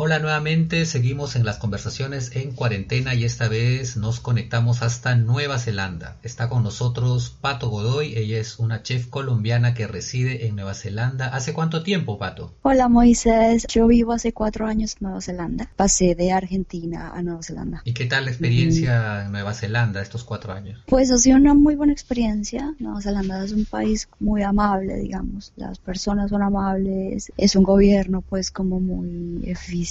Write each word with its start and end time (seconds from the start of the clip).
Hola 0.00 0.20
nuevamente, 0.20 0.86
seguimos 0.86 1.34
en 1.34 1.44
las 1.44 1.58
conversaciones 1.58 2.30
en 2.36 2.52
cuarentena 2.52 3.16
y 3.16 3.24
esta 3.24 3.48
vez 3.48 3.96
nos 3.96 4.20
conectamos 4.20 4.80
hasta 4.82 5.16
Nueva 5.16 5.58
Zelanda. 5.58 6.18
Está 6.22 6.48
con 6.48 6.62
nosotros 6.62 7.36
Pato 7.40 7.68
Godoy, 7.68 8.16
ella 8.16 8.38
es 8.38 8.60
una 8.60 8.84
chef 8.84 9.08
colombiana 9.08 9.74
que 9.74 9.88
reside 9.88 10.46
en 10.46 10.54
Nueva 10.54 10.74
Zelanda. 10.74 11.26
¿Hace 11.34 11.52
cuánto 11.52 11.82
tiempo, 11.82 12.16
Pato? 12.16 12.54
Hola 12.62 12.88
Moisés, 12.88 13.66
yo 13.66 13.88
vivo 13.88 14.12
hace 14.12 14.32
cuatro 14.32 14.68
años 14.68 14.92
en 15.00 15.08
Nueva 15.08 15.20
Zelanda. 15.20 15.68
Pasé 15.74 16.14
de 16.14 16.30
Argentina 16.30 17.10
a 17.12 17.20
Nueva 17.20 17.42
Zelanda. 17.42 17.82
¿Y 17.84 17.92
qué 17.92 18.04
tal 18.04 18.26
la 18.26 18.30
experiencia 18.30 19.24
en 19.24 19.32
Nueva 19.32 19.52
Zelanda 19.52 20.00
estos 20.00 20.22
cuatro 20.22 20.52
años? 20.52 20.80
Pues 20.86 21.10
ha 21.10 21.18
sido 21.18 21.38
una 21.38 21.54
muy 21.54 21.74
buena 21.74 21.92
experiencia. 21.92 22.72
Nueva 22.78 23.02
Zelanda 23.02 23.44
es 23.44 23.50
un 23.50 23.64
país 23.64 24.08
muy 24.20 24.44
amable, 24.44 24.94
digamos. 24.94 25.52
Las 25.56 25.80
personas 25.80 26.30
son 26.30 26.42
amables, 26.42 27.32
es 27.36 27.56
un 27.56 27.64
gobierno 27.64 28.22
pues 28.22 28.52
como 28.52 28.78
muy 28.78 29.40
eficiente 29.42 29.87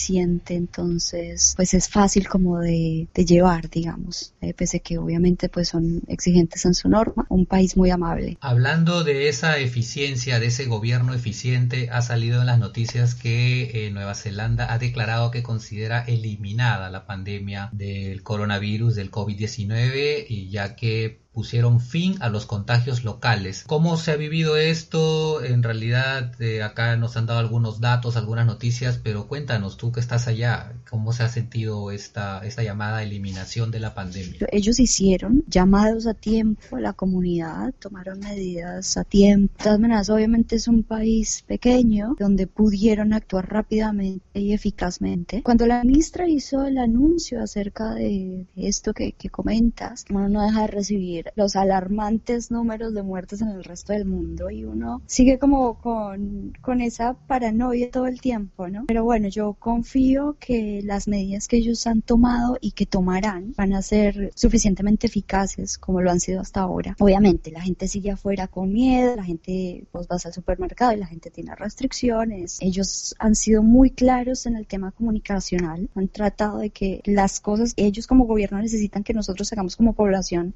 entonces 0.49 1.53
pues 1.55 1.73
es 1.73 1.89
fácil 1.89 2.27
como 2.27 2.59
de, 2.59 3.07
llevar, 3.15 3.69
digamos, 3.69 4.33
eh, 4.41 4.53
pese 4.53 4.79
que 4.79 4.97
obviamente 4.97 5.49
pues 5.49 5.69
son 5.69 6.01
exigentes 6.07 6.65
en 6.65 6.73
su 6.73 6.87
norma, 6.87 7.25
un 7.29 7.45
país 7.45 7.75
muy 7.75 7.89
amable. 7.89 8.37
Hablando 8.41 9.03
de 9.03 9.27
esa 9.27 9.57
eficiencia, 9.57 10.39
de 10.39 10.47
ese 10.47 10.65
gobierno 10.65 11.13
eficiente, 11.13 11.89
ha 11.91 12.01
salido 12.01 12.39
en 12.41 12.47
las 12.47 12.59
noticias 12.59 13.15
que 13.15 13.87
eh, 13.87 13.91
Nueva 13.91 14.15
Zelanda 14.15 14.71
ha 14.71 14.77
declarado 14.77 15.31
que 15.31 15.43
considera 15.43 16.03
eliminada 16.03 16.89
la 16.89 17.05
pandemia 17.05 17.69
del 17.73 18.23
coronavirus, 18.23 18.95
del 18.95 19.11
COVID-19, 19.11 20.25
y 20.29 20.49
ya 20.49 20.75
que 20.75 21.26
pusieron 21.37 21.81
fin 21.81 22.15
a 22.19 22.29
los 22.29 22.47
contagios 22.47 23.03
locales. 23.03 23.63
¿Cómo 23.67 23.95
se 23.97 24.09
ha 24.09 24.15
vivido 24.15 24.57
esto? 24.57 25.43
En 25.43 25.61
realidad, 25.61 26.31
eh, 26.41 26.63
acá 26.63 26.97
nos 26.97 27.15
han 27.15 27.27
dado 27.27 27.37
algunos 27.37 27.79
datos, 27.79 28.17
algunas 28.17 28.47
noticias, 28.47 28.99
pero 29.03 29.27
cuéntanos, 29.27 29.77
tú 29.77 29.91
que 29.91 29.99
estás 29.99 30.27
allá, 30.27 30.73
¿cómo 30.89 31.13
se 31.13 31.21
ha 31.21 31.29
sentido 31.29 31.91
esta, 31.91 32.43
esta 32.43 32.63
llamada 32.63 33.03
eliminación 33.03 33.69
de 33.69 33.79
la 33.79 33.93
pandemia? 33.93 34.47
Ellos 34.51 34.79
hicieron 34.79 35.43
llamados 35.47 36.07
a 36.07 36.15
tiempo 36.15 36.75
a 36.75 36.79
la 36.79 36.93
comunidad, 36.93 37.71
tomaron 37.77 38.17
medidas 38.17 38.97
a 38.97 39.03
tiempo. 39.03 39.53
De 39.59 39.63
todas 39.65 39.79
maneras, 39.79 40.09
obviamente 40.09 40.55
es 40.55 40.67
un 40.67 40.81
país 40.81 41.43
pequeño 41.45 42.15
donde 42.17 42.47
pudieron 42.47 43.13
actuar 43.13 43.47
rápidamente 43.47 44.39
y 44.39 44.53
eficazmente. 44.53 45.43
Cuando 45.43 45.67
la 45.67 45.83
ministra 45.83 46.27
hizo 46.27 46.65
el 46.65 46.79
anuncio 46.79 47.43
acerca 47.43 47.93
de, 47.93 48.47
esto 48.55 48.95
que, 48.95 49.11
que 49.11 49.29
comentas, 49.29 50.03
uno 50.09 50.29
no 50.29 50.41
deja 50.41 50.61
de 50.61 50.67
recibir 50.67 51.26
los 51.35 51.55
alarmantes 51.55 52.51
números 52.51 52.93
de 52.93 53.03
muertes 53.03 53.41
en 53.41 53.49
el 53.49 53.63
resto 53.63 53.93
del 53.93 54.05
mundo 54.05 54.49
y 54.49 54.65
uno 54.65 55.01
sigue 55.05 55.39
como 55.39 55.79
con, 55.79 56.53
con 56.61 56.81
esa 56.81 57.13
paranoia 57.13 57.89
todo 57.91 58.07
el 58.07 58.21
tiempo, 58.21 58.67
¿no? 58.67 58.85
Pero 58.87 59.03
bueno, 59.03 59.27
yo 59.27 59.53
confío 59.53 60.37
que 60.39 60.81
las 60.83 61.07
medidas 61.07 61.47
que 61.47 61.57
ellos 61.57 61.85
han 61.87 62.01
tomado 62.01 62.57
y 62.61 62.71
que 62.71 62.85
tomarán 62.85 63.53
van 63.57 63.73
a 63.73 63.81
ser 63.81 64.31
suficientemente 64.35 65.07
eficaces 65.07 65.77
como 65.77 66.01
lo 66.01 66.11
han 66.11 66.19
sido 66.19 66.41
hasta 66.41 66.61
ahora. 66.61 66.95
Obviamente, 66.99 67.51
la 67.51 67.61
gente 67.61 67.87
sigue 67.87 68.11
afuera 68.11 68.47
con 68.47 68.71
miedo, 68.71 69.15
la 69.15 69.23
gente 69.23 69.85
pues 69.91 70.07
vas 70.07 70.25
al 70.25 70.33
supermercado 70.33 70.93
y 70.93 70.97
la 70.97 71.07
gente 71.07 71.29
tiene 71.29 71.55
restricciones. 71.55 72.57
Ellos 72.61 73.15
han 73.19 73.35
sido 73.35 73.63
muy 73.63 73.91
claros 73.91 74.45
en 74.45 74.55
el 74.55 74.67
tema 74.67 74.91
comunicacional, 74.91 75.89
han 75.95 76.07
tratado 76.07 76.59
de 76.59 76.69
que 76.69 77.01
las 77.05 77.39
cosas, 77.39 77.73
ellos 77.75 78.07
como 78.07 78.25
gobierno 78.25 78.61
necesitan 78.61 79.03
que 79.03 79.13
nosotros 79.13 79.51
hagamos 79.51 79.75
como 79.75 79.93
población 79.93 80.55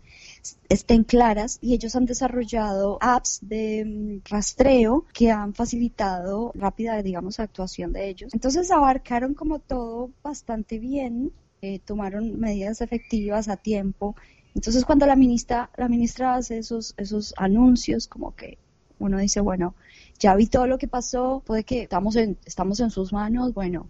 estén 0.70 1.04
claras 1.04 1.60
y 1.62 1.74
ellos 1.74 1.96
han 1.96 2.06
desarrollado 2.06 2.98
apps 3.02 3.40
de 3.42 3.86
mm, 3.86 4.30
rastreo 4.30 5.06
que 5.14 5.32
han 5.32 5.54
facilitado 5.54 6.52
rápida, 6.56 7.02
digamos, 7.02 7.40
actuación 7.40 7.94
de 7.94 8.10
ellos. 8.10 8.34
Entonces 8.34 8.72
abarcaron 8.72 9.34
como 9.34 9.60
todo 9.60 10.12
bastante 10.24 10.80
bien, 10.80 11.32
eh, 11.62 11.80
tomaron 11.80 12.40
medidas 12.40 12.82
efectivas 12.82 13.48
a 13.48 13.58
tiempo. 13.58 14.16
Entonces 14.56 14.86
cuando 14.86 15.06
la 15.06 15.16
ministra, 15.16 15.70
la 15.78 15.88
ministra 15.88 16.36
hace 16.36 16.58
esos, 16.58 16.94
esos 16.98 17.34
anuncios, 17.38 18.08
como 18.08 18.36
que 18.36 18.58
uno 19.00 19.18
dice, 19.18 19.42
bueno, 19.42 19.76
ya 20.20 20.36
vi 20.36 20.48
todo 20.48 20.68
lo 20.68 20.78
que 20.78 20.88
pasó, 20.88 21.42
puede 21.46 21.64
que 21.64 21.84
estamos 21.84 22.16
en, 22.16 22.38
estamos 22.46 22.80
en 22.80 22.92
sus 22.92 23.12
manos, 23.14 23.54
bueno, 23.54 23.88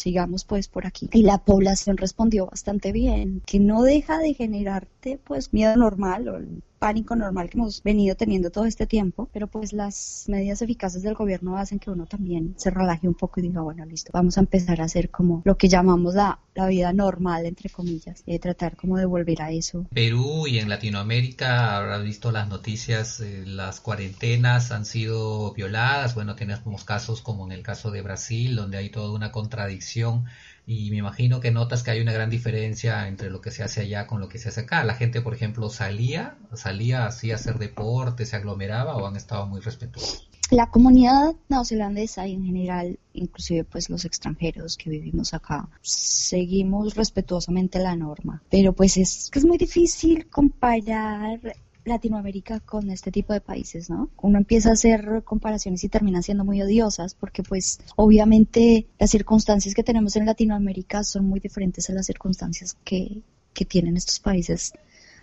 sigamos 0.00 0.44
pues 0.44 0.68
por 0.68 0.86
aquí. 0.86 1.08
Y 1.12 1.22
la 1.22 1.38
población 1.38 1.96
respondió 1.96 2.46
bastante 2.46 2.92
bien, 2.92 3.42
que 3.46 3.60
no 3.60 3.82
deja 3.82 4.18
de 4.18 4.34
generarte 4.34 5.18
pues 5.22 5.52
miedo 5.52 5.76
normal 5.76 6.28
o 6.28 6.40
pánico 6.80 7.14
normal 7.14 7.50
que 7.50 7.58
hemos 7.58 7.82
venido 7.82 8.16
teniendo 8.16 8.50
todo 8.50 8.64
este 8.64 8.86
tiempo, 8.86 9.28
pero 9.32 9.46
pues 9.46 9.74
las 9.74 10.24
medidas 10.28 10.62
eficaces 10.62 11.02
del 11.02 11.14
gobierno 11.14 11.58
hacen 11.58 11.78
que 11.78 11.90
uno 11.90 12.06
también 12.06 12.54
se 12.56 12.70
relaje 12.70 13.06
un 13.06 13.14
poco 13.14 13.38
y 13.38 13.44
diga, 13.44 13.60
bueno, 13.60 13.84
listo, 13.84 14.10
vamos 14.14 14.38
a 14.38 14.40
empezar 14.40 14.80
a 14.80 14.84
hacer 14.84 15.10
como 15.10 15.42
lo 15.44 15.58
que 15.58 15.68
llamamos 15.68 16.14
la, 16.14 16.38
la 16.54 16.66
vida 16.66 16.92
normal, 16.94 17.44
entre 17.44 17.68
comillas, 17.68 18.22
y 18.24 18.38
tratar 18.38 18.76
como 18.76 18.96
de 18.96 19.04
volver 19.04 19.42
a 19.42 19.50
eso. 19.50 19.86
Perú 19.92 20.46
y 20.46 20.58
en 20.58 20.70
Latinoamérica 20.70 21.76
habrás 21.76 22.02
visto 22.02 22.32
las 22.32 22.48
noticias, 22.48 23.20
eh, 23.20 23.44
las 23.44 23.80
cuarentenas 23.80 24.72
han 24.72 24.86
sido 24.86 25.52
violadas, 25.52 26.14
bueno, 26.14 26.34
tenemos 26.34 26.84
casos 26.84 27.20
como 27.20 27.44
en 27.44 27.52
el 27.52 27.62
caso 27.62 27.90
de 27.90 28.00
Brasil, 28.00 28.56
donde 28.56 28.78
hay 28.78 28.88
toda 28.88 29.12
una 29.12 29.30
contradicción 29.32 30.24
y 30.72 30.88
me 30.92 30.98
imagino 30.98 31.40
que 31.40 31.50
notas 31.50 31.82
que 31.82 31.90
hay 31.90 32.00
una 32.00 32.12
gran 32.12 32.30
diferencia 32.30 33.08
entre 33.08 33.28
lo 33.28 33.40
que 33.40 33.50
se 33.50 33.64
hace 33.64 33.80
allá 33.80 34.06
con 34.06 34.20
lo 34.20 34.28
que 34.28 34.38
se 34.38 34.50
hace 34.50 34.60
acá. 34.60 34.84
La 34.84 34.94
gente, 34.94 35.20
por 35.20 35.34
ejemplo, 35.34 35.68
salía, 35.68 36.38
salía 36.54 37.06
así 37.06 37.32
a 37.32 37.34
hacer 37.34 37.58
deporte, 37.58 38.24
se 38.24 38.36
aglomeraba 38.36 38.96
o 38.96 39.04
han 39.04 39.16
estado 39.16 39.48
muy 39.48 39.60
respetuosos. 39.60 40.30
La 40.52 40.70
comunidad 40.70 41.34
neozelandesa 41.48 42.28
y 42.28 42.34
en 42.34 42.44
general, 42.44 43.00
inclusive 43.14 43.64
pues 43.64 43.90
los 43.90 44.04
extranjeros 44.04 44.76
que 44.76 44.90
vivimos 44.90 45.34
acá, 45.34 45.68
seguimos 45.82 46.94
respetuosamente 46.94 47.80
la 47.80 47.96
norma. 47.96 48.40
Pero 48.48 48.72
pues 48.72 48.96
es, 48.96 49.28
es 49.34 49.44
muy 49.44 49.58
difícil 49.58 50.28
comparar 50.28 51.40
Latinoamérica 51.84 52.60
con 52.60 52.90
este 52.90 53.10
tipo 53.10 53.32
de 53.32 53.40
países, 53.40 53.90
¿no? 53.90 54.10
Uno 54.20 54.38
empieza 54.38 54.70
a 54.70 54.72
hacer 54.74 55.22
comparaciones 55.24 55.82
y 55.84 55.88
termina 55.88 56.22
siendo 56.22 56.44
muy 56.44 56.60
odiosas 56.62 57.14
porque 57.14 57.42
pues 57.42 57.80
obviamente 57.96 58.86
las 58.98 59.10
circunstancias 59.10 59.74
que 59.74 59.82
tenemos 59.82 60.16
en 60.16 60.26
Latinoamérica 60.26 61.04
son 61.04 61.26
muy 61.26 61.40
diferentes 61.40 61.88
a 61.90 61.94
las 61.94 62.06
circunstancias 62.06 62.76
que, 62.84 63.22
que 63.52 63.64
tienen 63.64 63.96
estos 63.96 64.20
países 64.20 64.72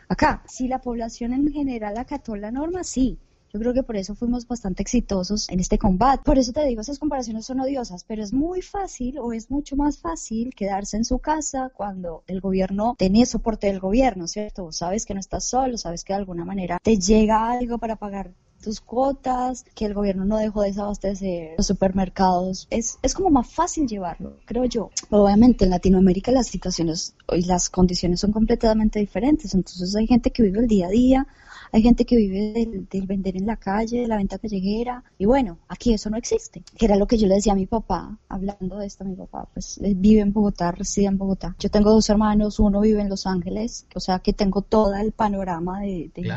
acá. 0.07 0.43
Si 0.47 0.67
la 0.67 0.79
población 0.79 1.33
en 1.33 1.51
general 1.51 1.97
acató 1.97 2.35
la 2.35 2.51
norma, 2.51 2.83
sí, 2.83 3.17
yo 3.53 3.59
creo 3.59 3.73
que 3.73 3.83
por 3.83 3.95
eso 3.95 4.15
fuimos 4.15 4.47
bastante 4.47 4.83
exitosos 4.83 5.49
en 5.49 5.59
este 5.59 5.77
combate. 5.77 6.23
Por 6.23 6.37
eso 6.37 6.51
te 6.51 6.65
digo, 6.65 6.81
esas 6.81 6.99
comparaciones 6.99 7.45
son 7.45 7.59
odiosas, 7.59 8.03
pero 8.03 8.23
es 8.23 8.33
muy 8.33 8.61
fácil 8.61 9.19
o 9.19 9.33
es 9.33 9.49
mucho 9.49 9.75
más 9.75 9.97
fácil 9.97 10.53
quedarse 10.53 10.97
en 10.97 11.05
su 11.05 11.19
casa 11.19 11.71
cuando 11.73 12.23
el 12.27 12.41
gobierno 12.41 12.95
tiene 12.97 13.25
soporte 13.25 13.67
del 13.67 13.79
gobierno, 13.79 14.27
¿cierto? 14.27 14.71
Sabes 14.71 15.05
que 15.05 15.13
no 15.13 15.19
estás 15.19 15.45
solo, 15.45 15.77
sabes 15.77 16.03
que 16.03 16.13
de 16.13 16.19
alguna 16.19 16.45
manera 16.45 16.79
te 16.81 16.97
llega 16.97 17.49
algo 17.49 17.77
para 17.77 17.95
pagar 17.95 18.31
tus 18.61 18.81
cuotas, 18.81 19.65
que 19.75 19.85
el 19.85 19.93
gobierno 19.93 20.25
no 20.25 20.37
dejó 20.37 20.61
de 20.61 20.69
desabastecer 20.69 21.53
los 21.57 21.67
supermercados. 21.67 22.67
Es, 22.69 22.97
es 23.01 23.13
como 23.13 23.29
más 23.29 23.47
fácil 23.47 23.87
llevarlo, 23.87 24.37
creo 24.45 24.65
yo. 24.65 24.89
Obviamente 25.09 25.65
en 25.65 25.71
Latinoamérica 25.71 26.31
las 26.31 26.47
situaciones 26.47 27.15
y 27.31 27.43
las 27.45 27.69
condiciones 27.69 28.19
son 28.19 28.31
completamente 28.31 28.99
diferentes, 28.99 29.53
entonces 29.53 29.95
hay 29.95 30.07
gente 30.07 30.31
que 30.31 30.43
vive 30.43 30.59
el 30.59 30.67
día 30.67 30.87
a 30.87 30.89
día, 30.89 31.27
hay 31.71 31.81
gente 31.81 32.05
que 32.05 32.15
vive 32.15 32.53
del, 32.89 33.07
vender 33.07 33.37
en 33.37 33.45
la 33.45 33.57
calle, 33.57 34.01
de 34.01 34.07
la 34.07 34.17
venta 34.17 34.37
callejera, 34.37 35.03
y 35.17 35.25
bueno, 35.25 35.59
aquí 35.67 35.93
eso 35.93 36.09
no 36.09 36.17
existe. 36.17 36.63
Que 36.77 36.85
era 36.85 36.95
lo 36.95 37.07
que 37.07 37.17
yo 37.17 37.27
le 37.27 37.35
decía 37.35 37.53
a 37.53 37.55
mi 37.55 37.65
papá, 37.65 38.17
hablando 38.29 38.77
de 38.77 38.87
esto, 38.87 39.05
mi 39.05 39.15
papá 39.15 39.47
pues 39.53 39.79
vive 39.81 40.21
en 40.21 40.33
Bogotá, 40.33 40.71
reside 40.71 41.07
en 41.07 41.17
Bogotá. 41.17 41.55
Yo 41.59 41.69
tengo 41.69 41.91
dos 41.91 42.09
hermanos, 42.09 42.59
uno 42.59 42.81
vive 42.81 43.01
en 43.01 43.09
Los 43.09 43.27
Ángeles, 43.27 43.85
o 43.95 43.99
sea 43.99 44.19
que 44.19 44.33
tengo 44.33 44.61
todo 44.61 44.95
el 44.95 45.11
panorama 45.11 45.81
de, 45.81 46.11
de 46.13 46.33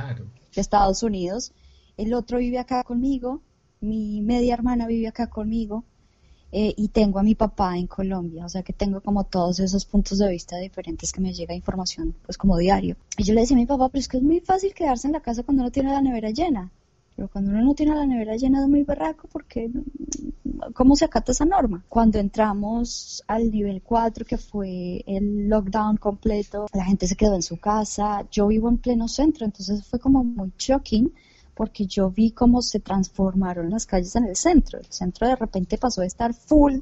Estados 0.54 1.02
Unidos. 1.02 1.52
El 1.96 2.14
otro 2.14 2.38
vive 2.38 2.58
acá 2.58 2.82
conmigo, 2.82 3.42
mi 3.80 4.20
media 4.22 4.54
hermana 4.54 4.86
vive 4.86 5.08
acá 5.08 5.28
conmigo, 5.28 5.84
eh, 6.52 6.74
y 6.76 6.88
tengo 6.88 7.20
a 7.20 7.22
mi 7.22 7.34
papá 7.34 7.78
en 7.78 7.86
Colombia, 7.86 8.44
o 8.44 8.48
sea 8.48 8.62
que 8.62 8.72
tengo 8.72 9.00
como 9.00 9.24
todos 9.24 9.60
esos 9.60 9.84
puntos 9.84 10.18
de 10.18 10.28
vista 10.28 10.56
diferentes 10.56 11.12
que 11.12 11.20
me 11.20 11.32
llega 11.32 11.54
información 11.54 12.14
pues 12.26 12.36
como 12.36 12.58
diario. 12.58 12.96
Y 13.16 13.22
yo 13.22 13.34
le 13.34 13.42
decía 13.42 13.56
a 13.56 13.60
mi 13.60 13.66
papá, 13.66 13.88
pero 13.88 14.00
es 14.00 14.08
que 14.08 14.16
es 14.16 14.22
muy 14.22 14.40
fácil 14.40 14.74
quedarse 14.74 15.06
en 15.06 15.12
la 15.12 15.20
casa 15.20 15.44
cuando 15.44 15.62
uno 15.62 15.70
tiene 15.70 15.92
la 15.92 16.02
nevera 16.02 16.30
llena. 16.30 16.70
pero 17.14 17.28
cuando 17.28 17.50
uno 17.52 17.62
no 17.62 17.74
tiene 17.74 17.94
la 17.94 18.06
nevera 18.06 18.36
llena 18.36 18.60
de 18.60 18.66
muy 18.66 18.82
berraco, 18.82 19.28
porque 19.30 19.70
¿cómo 20.74 20.96
se 20.96 21.04
acata 21.04 21.32
esa 21.32 21.44
norma? 21.44 21.84
Cuando 21.88 22.18
entramos 22.18 23.22
al 23.28 23.50
nivel 23.50 23.82
4, 23.82 24.24
que 24.24 24.36
fue 24.36 25.04
el 25.06 25.48
lockdown 25.48 25.98
completo, 25.98 26.66
la 26.72 26.84
gente 26.84 27.06
se 27.06 27.16
quedó 27.16 27.34
en 27.34 27.42
su 27.42 27.58
casa, 27.58 28.26
yo 28.30 28.48
vivo 28.48 28.68
en 28.68 28.78
pleno 28.78 29.06
centro, 29.06 29.44
entonces 29.44 29.84
fue 29.84 30.00
como 30.00 30.24
muy 30.24 30.52
shocking 30.58 31.12
porque 31.60 31.84
yo 31.84 32.08
vi 32.08 32.30
cómo 32.30 32.62
se 32.62 32.80
transformaron 32.80 33.68
las 33.68 33.84
calles 33.84 34.16
en 34.16 34.24
el 34.24 34.34
centro. 34.34 34.78
El 34.78 34.86
centro 34.86 35.28
de 35.28 35.36
repente 35.36 35.76
pasó 35.76 36.00
de 36.00 36.06
estar 36.06 36.32
full 36.32 36.78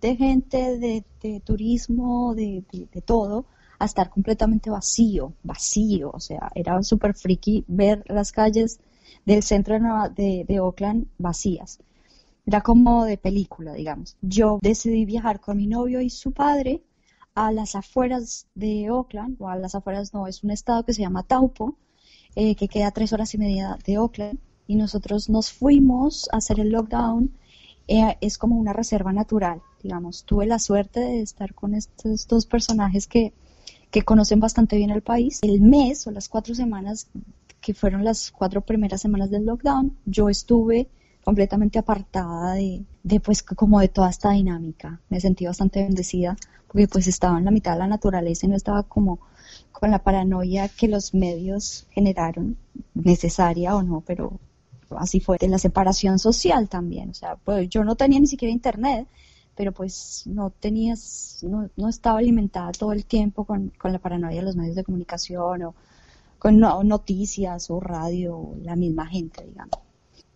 de 0.00 0.16
gente, 0.16 0.78
de, 0.78 1.40
turismo, 1.40 2.34
de, 2.34 2.64
todo, 3.04 3.44
a 3.78 3.84
estar 3.84 4.08
completamente 4.08 4.70
vacío, 4.70 5.34
vacío. 5.42 6.10
O 6.10 6.20
sea, 6.20 6.50
era 6.54 6.82
súper 6.82 7.12
friki 7.12 7.66
ver 7.68 8.02
las 8.06 8.32
calles 8.32 8.80
del 9.26 9.42
centro 9.42 9.78
de, 10.16 10.46
de 10.48 10.58
Oakland 10.58 11.06
vacías. 11.18 11.80
Era 12.46 12.62
como 12.62 13.04
de 13.04 13.18
película, 13.18 13.74
digamos. 13.74 14.16
Yo 14.22 14.58
decidí 14.62 15.04
viajar 15.04 15.38
con 15.38 15.58
mi 15.58 15.66
novio 15.66 16.00
y 16.00 16.08
su 16.08 16.32
padre 16.32 16.82
a 17.34 17.52
las 17.52 17.74
afueras 17.74 18.46
de 18.54 18.90
Oakland, 18.90 19.36
o 19.38 19.50
a 19.50 19.56
las 19.56 19.74
afueras 19.74 20.14
no, 20.14 20.26
es 20.26 20.42
un 20.42 20.50
estado 20.50 20.82
que 20.82 20.94
se 20.94 21.02
llama 21.02 21.24
Taupo, 21.24 21.76
eh, 22.36 22.54
que 22.56 22.68
queda 22.68 22.90
tres 22.90 23.12
horas 23.12 23.34
y 23.34 23.38
media 23.38 23.78
de 23.86 23.98
Oakland, 23.98 24.38
y 24.66 24.76
nosotros 24.76 25.28
nos 25.28 25.52
fuimos 25.52 26.28
a 26.32 26.38
hacer 26.38 26.60
el 26.60 26.70
lockdown. 26.70 27.30
Eh, 27.86 28.16
es 28.20 28.38
como 28.38 28.56
una 28.56 28.72
reserva 28.72 29.12
natural, 29.12 29.60
digamos. 29.82 30.24
Tuve 30.24 30.46
la 30.46 30.58
suerte 30.58 31.00
de 31.00 31.20
estar 31.20 31.54
con 31.54 31.74
estos 31.74 32.26
dos 32.26 32.46
personajes 32.46 33.06
que, 33.06 33.34
que 33.90 34.02
conocen 34.02 34.40
bastante 34.40 34.76
bien 34.76 34.90
el 34.90 35.02
país. 35.02 35.40
El 35.42 35.60
mes 35.60 36.06
o 36.06 36.10
las 36.10 36.28
cuatro 36.28 36.54
semanas, 36.54 37.08
que 37.60 37.74
fueron 37.74 38.02
las 38.04 38.30
cuatro 38.30 38.62
primeras 38.62 39.02
semanas 39.02 39.30
del 39.30 39.44
lockdown, 39.44 39.96
yo 40.06 40.30
estuve 40.30 40.88
completamente 41.24 41.78
apartada 41.78 42.54
de, 42.54 42.84
de, 43.04 43.20
pues 43.20 43.42
como 43.44 43.78
de 43.78 43.88
toda 43.88 44.10
esta 44.10 44.30
dinámica. 44.32 45.00
Me 45.08 45.20
sentí 45.20 45.46
bastante 45.46 45.82
bendecida 45.82 46.36
porque 46.66 46.88
pues 46.88 47.06
estaba 47.06 47.38
en 47.38 47.44
la 47.44 47.52
mitad 47.52 47.74
de 47.74 47.78
la 47.78 47.86
naturaleza 47.86 48.46
y 48.46 48.48
no 48.48 48.56
estaba 48.56 48.82
como 48.82 49.20
con 49.70 49.90
la 49.90 50.00
paranoia 50.00 50.68
que 50.68 50.88
los 50.88 51.14
medios 51.14 51.86
generaron, 51.90 52.56
necesaria 52.94 53.76
o 53.76 53.82
no, 53.82 54.02
pero 54.04 54.40
así 54.90 55.20
fue. 55.20 55.36
De 55.38 55.48
la 55.48 55.58
separación 55.58 56.18
social 56.18 56.68
también, 56.68 57.10
o 57.10 57.14
sea, 57.14 57.36
pues 57.36 57.68
yo 57.68 57.84
no 57.84 57.94
tenía 57.94 58.18
ni 58.18 58.26
siquiera 58.26 58.52
internet, 58.52 59.06
pero 59.54 59.72
pues 59.72 60.24
no 60.26 60.50
tenías, 60.50 61.40
no, 61.42 61.68
no 61.76 61.88
estaba 61.88 62.18
alimentada 62.18 62.72
todo 62.72 62.92
el 62.92 63.04
tiempo 63.04 63.44
con, 63.44 63.70
con, 63.78 63.92
la 63.92 63.98
paranoia 63.98 64.36
de 64.40 64.46
los 64.46 64.56
medios 64.56 64.76
de 64.76 64.84
comunicación 64.84 65.62
o 65.62 65.74
con 66.38 66.58
noticias 66.58 67.70
o 67.70 67.80
radio, 67.80 68.54
la 68.62 68.76
misma 68.76 69.06
gente, 69.06 69.44
digamos. 69.44 69.83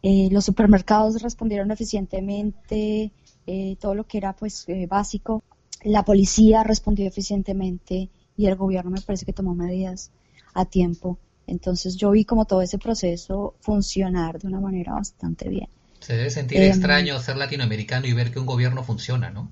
Eh, 0.03 0.29
los 0.31 0.45
supermercados 0.45 1.21
respondieron 1.23 1.71
eficientemente, 1.71 3.11
eh, 3.47 3.77
todo 3.81 3.95
lo 3.95 4.05
que 4.05 4.19
era 4.19 4.35
pues 4.35 4.65
eh, 4.69 4.87
básico. 4.87 5.43
La 5.83 6.05
policía 6.05 6.65
respondió 6.65 7.07
eficientemente, 7.07 8.09
y 8.37 8.47
el 8.47 8.57
gobierno 8.57 8.91
me 8.91 9.01
parece 9.01 9.27
que 9.27 9.33
tomó 9.33 9.55
medidas 9.55 10.11
a 10.55 10.65
tiempo. 10.65 11.19
Entonces 11.47 11.97
yo 11.97 12.11
vi 12.13 12.25
como 12.25 12.45
todo 12.45 12.63
ese 12.63 12.79
proceso 12.79 13.55
funcionar 13.61 14.39
de 14.39 14.47
una 14.47 14.61
manera 14.61 14.93
bastante 14.93 15.49
bien. 15.49 15.69
Se 16.01 16.17
debe 16.17 16.31
sentir 16.31 16.63
extraño 16.63 17.17
em, 17.17 17.23
ser 17.23 17.37
latinoamericano 17.37 18.07
y 18.07 18.13
ver 18.13 18.31
que 18.31 18.39
un 18.39 18.47
gobierno 18.47 18.85
funciona, 18.85 19.31
¿no? 19.31 19.51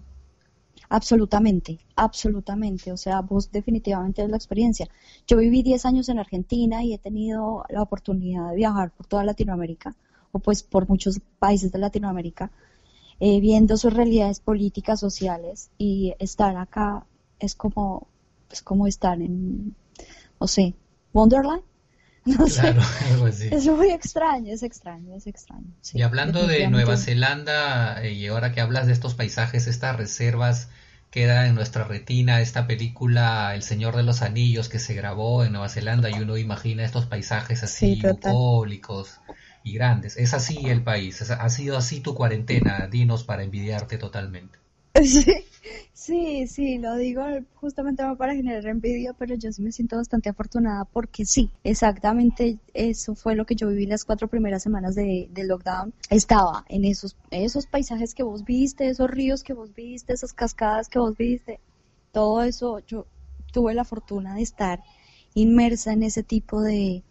Absolutamente, 0.89 1.79
absolutamente. 1.97 2.93
O 2.93 2.97
sea, 2.97 3.21
vos 3.21 3.51
definitivamente 3.51 4.23
es 4.23 4.31
la 4.31 4.37
experiencia. 4.37 4.89
Yo 5.27 5.39
viví 5.39 5.63
10 5.63 5.85
años 5.85 6.09
en 6.09 6.21
Argentina 6.21 6.85
y 6.85 6.95
he 6.95 6.99
tenido 6.99 7.65
la 7.69 7.83
oportunidad 7.83 8.51
de 8.51 8.57
viajar 8.57 8.93
por 8.93 9.07
toda 9.07 9.25
Latinoamérica, 9.25 9.97
pues 10.38 10.62
por 10.62 10.88
muchos 10.88 11.21
países 11.38 11.73
de 11.73 11.79
Latinoamérica, 11.79 12.50
eh, 13.21 13.41
viendo 13.41 13.77
sus 13.77 13.93
realidades 13.93 14.41
políticas, 14.41 15.00
sociales, 15.00 15.71
y 15.79 16.15
estar 16.19 16.56
acá 16.56 17.06
es 17.38 17.55
como 17.55 18.09
es 18.50 18.62
como 18.62 18.87
estar 18.87 19.21
en, 19.21 19.75
no 20.41 20.47
sé, 20.47 20.75
Wonderland. 21.12 21.62
No 22.27 22.49
sé. 22.49 22.75
Es 23.53 23.67
muy 23.69 23.91
extraño, 23.91 24.53
es 24.53 24.65
extraño, 24.65 25.15
es 25.15 25.29
extraño. 25.29 25.67
y 25.94 26.03
hablando 26.03 26.44
de 26.49 26.67
Nueva 26.67 26.97
Zelanda, 26.97 28.03
eh, 28.03 28.15
y 28.15 28.27
ahora 28.27 28.50
que 28.50 28.61
hablas 28.61 28.88
de 28.88 28.93
estos 28.93 29.15
paisajes, 29.15 29.69
estas 29.69 29.97
reservas, 29.97 30.69
queda 31.12 31.47
en 31.47 31.55
nuestra 31.55 31.85
retina 31.85 32.41
esta 32.41 32.67
película 32.67 33.55
El 33.55 33.62
Señor 33.62 33.94
de 33.94 34.03
los 34.03 34.23
Anillos 34.23 34.69
que 34.69 34.81
se 34.81 34.94
grabó 34.94 35.44
en 35.44 35.53
Nueva 35.53 35.69
Zelanda 35.69 36.11
y 36.11 36.15
uno 36.15 36.37
imagina 36.37 36.85
estos 36.85 37.06
paisajes 37.06 37.62
así 37.62 38.03
bucólicos 38.03 39.21
y 39.67 39.73
grandes. 39.75 40.17
Es 40.17 40.33
así 40.33 40.69
el 40.69 40.83
país, 40.83 41.29
ha 41.29 41.49
sido 41.51 41.77
así 41.77 42.01
tu 42.01 42.15
cuarentena, 42.15 42.87
dinos 42.87 43.25
para 43.25 43.43
envidiarte 43.43 43.99
totalmente. 43.99 44.59
Sí, 45.93 46.47
Sí, 46.47 46.79
lo 46.79 46.95
digo 46.97 47.23
justamente 47.57 48.05
para 48.17 48.35
generar 48.35 48.67
envidia, 48.67 49.13
pero 49.15 49.35
yo 49.35 49.51
sí 49.51 49.63
me 49.63 49.73
siento 49.73 49.97
bastante 49.97 50.29
afortunada 50.29 50.85
porque 50.85 51.25
sí, 51.25 51.51
exactamente 51.65 52.59
eso 52.75 53.17
fue 53.17 53.35
lo 53.35 53.45
que 53.45 53.57
yo 53.57 53.69
viví 53.69 53.87
las 53.87 54.05
cuatro 54.05 54.29
primeras 54.29 54.63
semanas 54.63 54.95
de, 54.95 55.29
lockdown. 55.35 55.93
Estaba 56.09 56.65
en 56.69 56.85
esos, 56.85 57.17
esos 57.33 57.67
paisajes 57.67 58.15
que 58.15 58.23
vos 58.23 58.45
viste, 58.45 58.89
esos 58.89 59.11
ríos 59.11 59.43
que 59.43 59.55
vos 59.55 59.75
viste, 59.75 60.12
esas 60.12 60.33
cascadas 60.33 60.89
que 60.89 61.01
vos 61.01 61.17
viste, 61.17 61.59
todo 62.12 62.43
eso, 62.43 62.79
yo 62.87 63.07
tuve 63.53 63.75
la 63.75 63.85
fortuna 63.85 64.35
de 64.37 64.43
estar 64.43 64.85
inmersa 65.35 65.93
en 65.93 66.05
ese 66.05 66.23
tipo 66.23 66.62
de, 66.62 67.03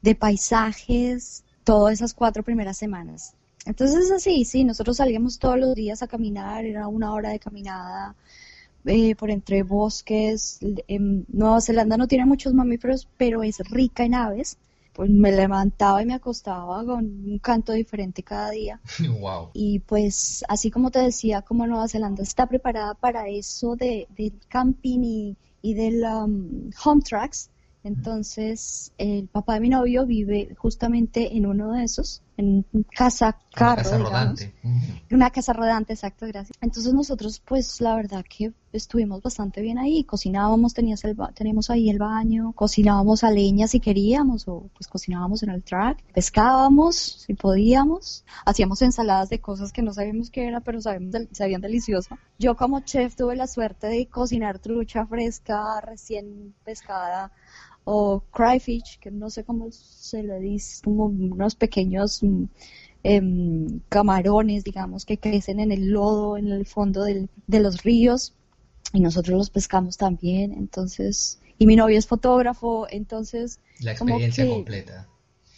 de 0.00 0.14
paisajes 0.14 1.44
todas 1.70 1.92
esas 1.92 2.14
cuatro 2.14 2.42
primeras 2.42 2.76
semanas. 2.76 3.32
Entonces 3.64 4.10
así, 4.10 4.44
sí, 4.44 4.64
nosotros 4.64 4.96
salíamos 4.96 5.38
todos 5.38 5.56
los 5.56 5.76
días 5.76 6.02
a 6.02 6.08
caminar, 6.08 6.64
era 6.64 6.88
una 6.88 7.12
hora 7.12 7.30
de 7.30 7.38
caminada 7.38 8.16
eh, 8.86 9.14
por 9.14 9.30
entre 9.30 9.62
bosques. 9.62 10.58
Nueva 10.88 11.60
Zelanda 11.60 11.96
no 11.96 12.08
tiene 12.08 12.26
muchos 12.26 12.54
mamíferos, 12.54 13.06
pero 13.16 13.44
es 13.44 13.58
rica 13.70 14.02
en 14.02 14.14
aves. 14.14 14.58
Pues 14.92 15.10
me 15.10 15.30
levantaba 15.30 16.02
y 16.02 16.06
me 16.06 16.14
acostaba 16.14 16.84
con 16.84 17.04
un 17.04 17.38
canto 17.38 17.72
diferente 17.72 18.24
cada 18.24 18.50
día. 18.50 18.80
Wow. 19.20 19.50
Y 19.52 19.78
pues 19.78 20.44
así 20.48 20.72
como 20.72 20.90
te 20.90 20.98
decía, 20.98 21.42
como 21.42 21.68
Nueva 21.68 21.86
Zelanda 21.86 22.24
está 22.24 22.46
preparada 22.46 22.94
para 22.94 23.28
eso 23.28 23.76
de, 23.76 24.08
del 24.16 24.32
camping 24.48 25.04
y, 25.04 25.36
y 25.62 25.74
del 25.74 26.02
um, 26.02 26.70
home 26.84 27.02
tracks, 27.02 27.48
entonces 27.84 28.92
el 28.98 29.28
papá 29.28 29.54
de 29.54 29.60
mi 29.60 29.68
novio 29.68 30.06
vive 30.06 30.54
justamente 30.56 31.36
en 31.36 31.46
uno 31.46 31.72
de 31.72 31.84
esos 31.84 32.22
en 32.40 32.64
casa 32.94 33.38
carro, 33.54 33.82
una 33.82 33.82
casa 33.82 33.98
rodante. 33.98 34.54
Una 35.10 35.30
casa 35.30 35.52
rodante, 35.52 35.92
exacto, 35.92 36.26
gracias. 36.26 36.56
Entonces 36.60 36.92
nosotros, 36.94 37.40
pues 37.44 37.80
la 37.80 37.94
verdad 37.94 38.24
que 38.28 38.52
estuvimos 38.72 39.22
bastante 39.22 39.60
bien 39.60 39.78
ahí, 39.78 40.04
cocinábamos, 40.04 40.74
tenías 40.74 41.04
el 41.04 41.16
teníamos 41.34 41.70
ahí 41.70 41.90
el 41.90 41.98
baño, 41.98 42.52
cocinábamos 42.52 43.24
a 43.24 43.30
leña 43.30 43.66
si 43.66 43.80
queríamos 43.80 44.46
o 44.48 44.70
pues 44.74 44.88
cocinábamos 44.88 45.42
en 45.42 45.50
el 45.50 45.62
track, 45.62 46.02
pescábamos 46.12 46.96
si 47.26 47.34
podíamos, 47.34 48.24
hacíamos 48.44 48.80
ensaladas 48.82 49.28
de 49.28 49.40
cosas 49.40 49.72
que 49.72 49.82
no 49.82 49.92
sabíamos 49.92 50.30
qué 50.30 50.46
era, 50.46 50.60
pero 50.60 50.80
sabíamos 50.80 51.28
sabían 51.32 51.60
delicioso. 51.60 52.16
Yo 52.38 52.56
como 52.56 52.80
chef 52.80 53.16
tuve 53.16 53.36
la 53.36 53.46
suerte 53.46 53.88
de 53.88 54.06
cocinar 54.06 54.58
trucha 54.58 55.06
fresca, 55.06 55.80
recién 55.80 56.54
pescada 56.64 57.32
o 57.92 58.22
cryfish, 58.30 59.00
que 59.00 59.10
no 59.10 59.30
sé 59.30 59.42
cómo 59.42 59.72
se 59.72 60.22
le 60.22 60.38
dice, 60.38 60.80
como 60.84 61.06
unos 61.06 61.56
pequeños 61.56 62.22
mm, 62.22 62.44
em, 63.02 63.80
camarones, 63.88 64.62
digamos, 64.62 65.04
que 65.04 65.18
crecen 65.18 65.58
en 65.58 65.72
el 65.72 65.90
lodo, 65.90 66.36
en 66.36 66.46
el 66.46 66.66
fondo 66.66 67.02
de 67.02 67.60
los 67.60 67.82
ríos, 67.82 68.32
y 68.92 69.00
nosotros 69.00 69.36
los 69.36 69.50
pescamos 69.50 69.96
también, 69.96 70.52
entonces, 70.52 71.40
y 71.58 71.66
mi 71.66 71.74
novio 71.74 71.98
es 71.98 72.06
fotógrafo, 72.06 72.86
entonces... 72.88 73.58
La 73.80 73.90
experiencia 73.90 74.48
completa. 74.48 75.08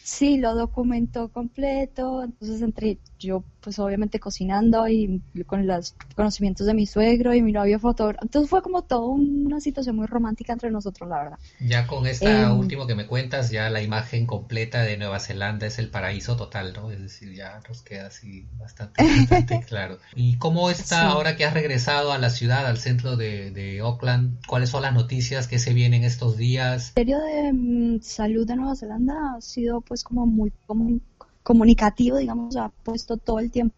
Sí, 0.03 0.39
lo 0.39 0.55
documentó 0.55 1.29
completo, 1.29 2.25
entonces 2.25 2.61
entre 2.63 2.99
yo 3.19 3.45
pues 3.63 3.79
obviamente 3.79 4.19
cocinando 4.19 4.89
y 4.89 5.23
con 5.47 5.67
los 5.67 5.95
conocimientos 6.17 6.67
de 6.67 6.75
mi 6.75 6.87
suegro 6.87 7.33
y 7.33 7.43
mi 7.43 7.53
novio 7.53 7.79
fotógrafo, 7.79 8.25
entonces 8.25 8.51
fue 8.51 8.61
como 8.61 8.83
toda 8.83 9.07
una 9.07 9.61
situación 9.61 9.97
muy 9.97 10.07
romántica 10.07 10.53
entre 10.53 10.71
nosotros, 10.71 11.09
la 11.09 11.23
verdad. 11.23 11.39
Ya 11.61 11.87
con 11.87 12.07
esta 12.07 12.43
em, 12.43 12.59
último 12.59 12.87
que 12.87 12.97
me 12.97 13.07
cuentas, 13.07 13.51
ya 13.51 13.71
la 13.71 13.81
imagen 13.81 14.27
completa 14.27 14.83
de 14.83 14.97
Nueva 14.97 15.21
Zelanda 15.21 15.67
es 15.67 15.79
el 15.79 15.89
paraíso 15.89 16.37
total, 16.37 16.73
¿no? 16.75 16.91
Es 16.91 17.01
decir, 17.01 17.33
ya 17.35 17.61
nos 17.69 17.83
queda 17.83 18.09
así 18.09 18.49
bastante, 18.59 19.01
claro. 19.69 19.99
¿Y 20.17 20.39
cómo 20.39 20.69
está 20.69 21.07
ahora 21.07 21.37
que 21.37 21.45
has 21.45 21.55
regresado 21.55 22.13
a 22.13 22.19
la 22.19 22.31
ciudad, 22.31 22.67
al 22.67 22.79
centro 22.79 23.17
de, 23.17 23.53
de 23.53 23.79
Auckland? 23.79 24.45
¿Cuáles 24.49 24.71
son 24.71 24.83
las 24.83 24.93
noticias 24.93 25.47
que 25.47 25.61
se 25.61 25.73
vienen 25.73 26.03
estos 26.03 26.37
días? 26.37 26.93
El 26.97 27.07
Ministerio 27.07 27.19
de 27.21 27.53
mm, 27.53 28.03
Salud 28.03 28.47
de 28.47 28.57
Nueva 28.57 28.75
Zelanda 28.75 29.35
ha 29.37 29.41
sido 29.41 29.81
pues 29.93 30.05
como 30.05 30.25
muy, 30.25 30.51
comunicativo, 31.43 32.17
digamos, 32.17 32.57
ha 32.57 32.71
puesto 32.71 33.19
todo 33.19 33.41
el 33.41 33.51
tiempo 33.51 33.77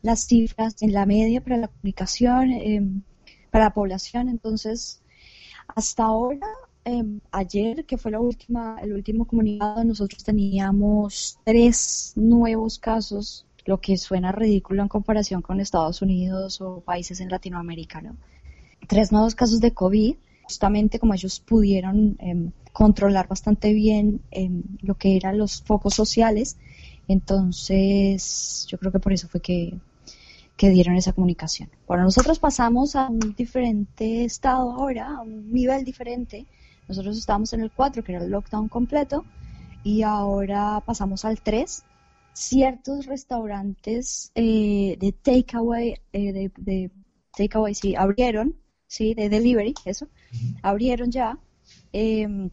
las 0.00 0.26
cifras 0.26 0.82
en 0.82 0.94
la 0.94 1.04
media 1.04 1.42
para 1.42 1.58
la 1.58 1.68
comunicación, 1.68 2.52
em, 2.52 3.02
para 3.50 3.64
la 3.64 3.74
población. 3.74 4.30
Entonces, 4.30 5.02
hasta 5.68 6.04
ahora, 6.04 6.46
em, 6.86 7.20
ayer, 7.32 7.84
que 7.84 7.98
fue 7.98 8.12
la 8.12 8.20
última, 8.20 8.78
el 8.80 8.94
último 8.94 9.26
comunicado, 9.26 9.84
nosotros 9.84 10.24
teníamos 10.24 11.38
tres 11.44 12.14
nuevos 12.16 12.78
casos, 12.78 13.44
lo 13.66 13.78
que 13.78 13.98
suena 13.98 14.32
ridículo 14.32 14.80
en 14.80 14.88
comparación 14.88 15.42
con 15.42 15.60
Estados 15.60 16.00
Unidos 16.00 16.62
o 16.62 16.80
países 16.80 17.20
en 17.20 17.28
Latinoamérica, 17.28 18.00
¿no? 18.00 18.16
Tres 18.88 19.12
nuevos 19.12 19.34
casos 19.34 19.60
de 19.60 19.74
COVID, 19.74 20.16
justamente 20.46 20.98
como 20.98 21.14
ellos 21.14 21.40
pudieron 21.40 22.16
em, 22.20 22.52
controlar 22.72 23.28
bastante 23.28 23.72
bien 23.72 24.20
em, 24.30 24.62
lo 24.82 24.94
que 24.96 25.16
eran 25.16 25.38
los 25.38 25.62
focos 25.62 25.94
sociales, 25.94 26.56
entonces 27.08 28.66
yo 28.68 28.78
creo 28.78 28.92
que 28.92 29.00
por 29.00 29.12
eso 29.12 29.28
fue 29.28 29.40
que 29.40 29.78
que 30.56 30.70
dieron 30.70 30.96
esa 30.96 31.12
comunicación. 31.12 31.68
Bueno, 31.86 32.04
nosotros 32.04 32.38
pasamos 32.38 32.96
a 32.96 33.08
un 33.08 33.34
diferente 33.36 34.24
estado 34.24 34.72
ahora, 34.72 35.16
a 35.16 35.20
un 35.20 35.52
nivel 35.52 35.84
diferente. 35.84 36.46
Nosotros 36.88 37.18
estábamos 37.18 37.52
en 37.52 37.60
el 37.60 37.70
4, 37.70 38.02
que 38.02 38.12
era 38.12 38.24
el 38.24 38.30
lockdown 38.30 38.68
completo, 38.68 39.24
y 39.84 40.02
ahora 40.02 40.82
pasamos 40.84 41.24
al 41.24 41.40
3. 41.40 41.84
Ciertos 42.32 43.06
restaurantes 43.06 44.30
eh, 44.34 44.96
de 44.98 45.12
takeaway, 45.12 46.00
eh, 46.12 46.32
de, 46.32 46.52
de 46.56 46.90
takeaway, 47.36 47.74
sí, 47.74 47.94
abrieron, 47.94 48.56
sí, 48.86 49.14
de 49.14 49.28
delivery, 49.28 49.74
eso, 49.84 50.08
abrieron 50.62 51.10
ya. 51.10 51.38
Em, 51.92 52.50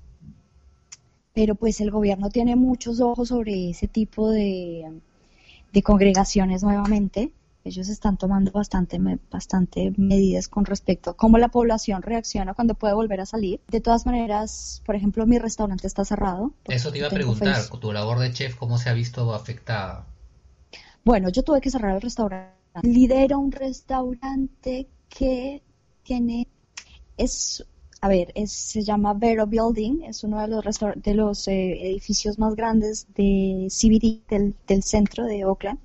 pero 1.34 1.56
pues 1.56 1.82
el 1.82 1.92
gobierno 1.92 2.30
tiene 2.30 2.56
muchos 2.56 3.00
ojos 3.00 3.30
sobre 3.30 3.70
ese 3.70 3.88
tipo 3.88 4.30
de, 4.30 4.92
de 5.72 5.82
congregaciones 5.82 6.64
nuevamente 6.64 7.32
ellos 7.66 7.88
están 7.88 8.18
tomando 8.18 8.52
bastante, 8.52 9.00
bastante 9.32 9.94
medidas 9.96 10.50
con 10.50 10.66
respecto 10.66 11.12
a 11.12 11.14
cómo 11.16 11.38
la 11.38 11.48
población 11.48 12.02
reacciona 12.02 12.54
cuando 12.54 12.74
puede 12.74 12.94
volver 12.94 13.22
a 13.22 13.26
salir. 13.26 13.62
De 13.70 13.80
todas 13.80 14.06
maneras, 14.06 14.82
por 14.86 14.96
ejemplo, 14.96 15.26
mi 15.26 15.40
restaurante 15.40 15.88
está 15.88 16.04
cerrado. 16.04 16.52
Eso 16.66 16.92
te 16.92 16.98
iba 16.98 17.08
a 17.08 17.12
preguntar, 17.12 17.64
tu 17.80 17.94
labor 17.94 18.20
de 18.20 18.34
chef, 18.34 18.56
¿cómo 18.56 18.78
se 18.78 18.90
ha 18.90 18.94
visto 18.94 19.34
afectada? 19.34 20.06
Bueno, 21.06 21.30
yo 21.30 21.44
tuve 21.44 21.62
que 21.62 21.70
cerrar 21.70 21.96
el 21.96 22.02
restaurante. 22.02 22.54
Lidero 22.82 23.40
un 23.40 23.52
restaurante 23.52 24.88
que 25.08 25.62
tiene, 26.04 26.48
es, 27.18 27.66
a 28.02 28.08
ver, 28.08 28.34
se 28.48 28.84
llama 28.84 29.14
Vero 29.14 29.48
Building, 29.48 30.04
es 30.04 30.24
uno 30.24 30.42
de 30.42 30.48
los, 30.48 30.80
de 30.96 31.14
los 31.14 31.48
eh, 31.48 31.88
edificios 31.90 32.38
más 32.40 32.56
grandes 32.56 33.08
de 33.16 33.68
CBD 33.70 34.22
del, 34.30 34.56
del 34.68 34.84
centro 34.84 35.26
de 35.26 35.46
Oakland 35.46 35.80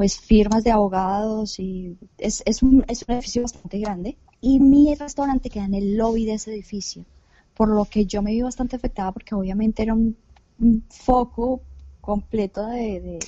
pues 0.00 0.18
firmas 0.18 0.64
de 0.64 0.70
abogados 0.70 1.58
y 1.58 1.96
es, 2.16 2.42
es, 2.46 2.62
un, 2.62 2.84
es 2.88 3.04
un 3.06 3.14
edificio 3.14 3.42
bastante 3.42 3.78
grande. 3.78 4.16
Y 4.40 4.58
mi 4.58 4.94
restaurante 4.94 5.50
queda 5.50 5.66
en 5.66 5.74
el 5.74 5.96
lobby 5.96 6.24
de 6.24 6.34
ese 6.34 6.52
edificio, 6.52 7.04
por 7.54 7.68
lo 7.68 7.84
que 7.84 8.06
yo 8.06 8.22
me 8.22 8.30
vi 8.30 8.40
bastante 8.40 8.76
afectada 8.76 9.12
porque 9.12 9.34
obviamente 9.34 9.82
era 9.82 9.92
un, 9.92 10.16
foco 10.88 11.60
completo 12.00 12.66
de, 12.66 13.18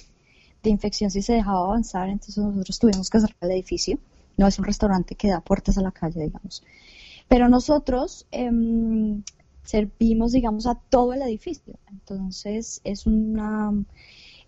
de, 0.62 0.70
infección 0.70 1.10
si 1.10 1.22
se 1.22 1.32
dejaba 1.34 1.64
avanzar, 1.64 2.08
entonces 2.08 2.36
nosotros 2.36 2.78
tuvimos 2.78 3.10
que 3.10 3.20
cerrar 3.20 3.36
el 3.40 3.50
edificio. 3.50 3.98
No 4.36 4.46
es 4.46 4.58
un 4.58 4.64
restaurante 4.64 5.14
que 5.14 5.28
da 5.28 5.40
puertas 5.40 5.78
a 5.78 5.82
la 5.82 5.92
calle, 5.92 6.22
digamos. 6.22 6.64
Pero 7.28 7.48
nosotros 7.48 8.26
em, 8.30 9.22
servimos, 9.64 10.32
digamos, 10.32 10.66
a 10.66 10.74
todo 10.74 11.12
el 11.12 11.22
edificio. 11.22 11.78
Entonces 11.90 12.80
es 12.84 13.06
una 13.06 13.72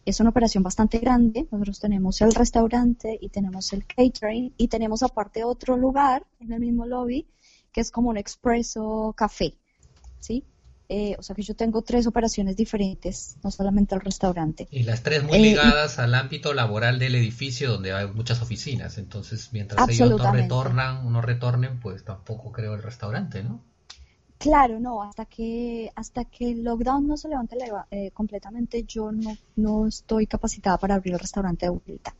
es 0.04 0.20
una 0.20 0.30
operación 0.30 0.62
bastante 0.62 0.98
grande. 0.98 1.48
Nosotros 1.50 1.80
tenemos 1.80 2.20
el 2.20 2.34
restaurante 2.34 3.18
y 3.20 3.30
tenemos 3.30 3.72
el 3.72 3.86
catering 3.86 4.52
y 4.56 4.68
tenemos 4.68 5.02
aparte 5.02 5.44
otro 5.44 5.76
lugar 5.76 6.26
en 6.40 6.52
el 6.52 6.60
mismo 6.60 6.86
lobby 6.86 7.26
que 7.72 7.80
es 7.80 7.90
como 7.90 8.10
un 8.10 8.16
expreso 8.16 9.12
café, 9.16 9.56
¿sí? 10.20 10.44
Eh, 10.88 11.16
o 11.18 11.22
sea 11.22 11.34
que 11.34 11.42
yo 11.42 11.54
tengo 11.54 11.80
tres 11.82 12.06
operaciones 12.06 12.56
diferentes, 12.56 13.36
no 13.42 13.50
solamente 13.50 13.94
el 13.94 14.02
restaurante. 14.02 14.68
Y 14.70 14.82
las 14.82 15.02
tres 15.02 15.22
muy 15.22 15.38
ligadas 15.38 15.98
al 15.98 16.14
ámbito 16.14 16.52
laboral 16.52 16.98
del 16.98 17.14
edificio 17.14 17.70
donde 17.72 17.92
hay 17.92 18.06
muchas 18.08 18.42
oficinas. 18.42 18.98
Entonces, 18.98 19.48
mientras 19.52 19.88
ellos 19.88 20.10
no 20.10 20.32
retornan, 20.32 21.10
no 21.10 21.22
retornen, 21.22 21.80
pues 21.80 22.04
tampoco 22.04 22.52
creo 22.52 22.74
el 22.74 22.82
restaurante, 22.82 23.42
¿no? 23.42 23.62
Claro, 24.36 24.78
no, 24.78 25.02
hasta 25.02 25.24
que, 25.24 25.90
hasta 25.94 26.26
que 26.26 26.50
el 26.50 26.64
lockdown 26.64 27.06
no 27.06 27.16
se 27.16 27.28
levante 27.28 27.56
eh, 27.90 28.10
completamente, 28.12 28.84
yo 28.84 29.10
no, 29.10 29.34
no 29.56 29.86
estoy 29.86 30.26
capacitada 30.26 30.76
para 30.76 30.96
abrir 30.96 31.14
el 31.14 31.20
restaurante 31.20 31.64
de 31.64 31.70
vuelta. 31.70 32.14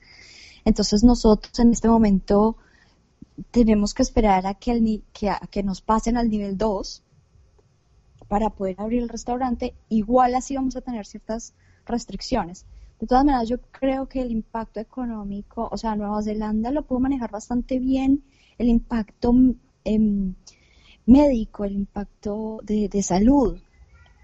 Entonces 0.64 1.04
nosotros 1.04 1.58
en 1.58 1.70
este 1.72 1.88
momento 1.88 2.56
tenemos 3.50 3.92
que 3.92 4.02
esperar 4.02 4.46
a 4.46 4.54
que, 4.54 4.70
el, 4.70 5.04
que, 5.12 5.28
a 5.28 5.40
que 5.50 5.62
nos 5.62 5.82
pasen 5.82 6.16
al 6.16 6.30
nivel 6.30 6.56
2 6.56 7.03
para 8.28 8.50
poder 8.50 8.76
abrir 8.78 9.02
el 9.02 9.08
restaurante. 9.08 9.74
Igual 9.88 10.34
así 10.34 10.56
vamos 10.56 10.76
a 10.76 10.80
tener 10.80 11.06
ciertas 11.06 11.54
restricciones. 11.86 12.66
De 13.00 13.06
todas 13.06 13.24
maneras, 13.24 13.48
yo 13.48 13.60
creo 13.60 14.08
que 14.08 14.22
el 14.22 14.30
impacto 14.30 14.80
económico, 14.80 15.68
o 15.70 15.76
sea, 15.76 15.96
Nueva 15.96 16.22
Zelanda 16.22 16.70
lo 16.70 16.82
pudo 16.82 17.00
manejar 17.00 17.30
bastante 17.30 17.78
bien. 17.78 18.22
El 18.56 18.68
impacto 18.68 19.34
en 19.84 20.36
médico, 21.06 21.64
el 21.64 21.72
impacto 21.72 22.60
de, 22.62 23.02
salud, 23.02 23.58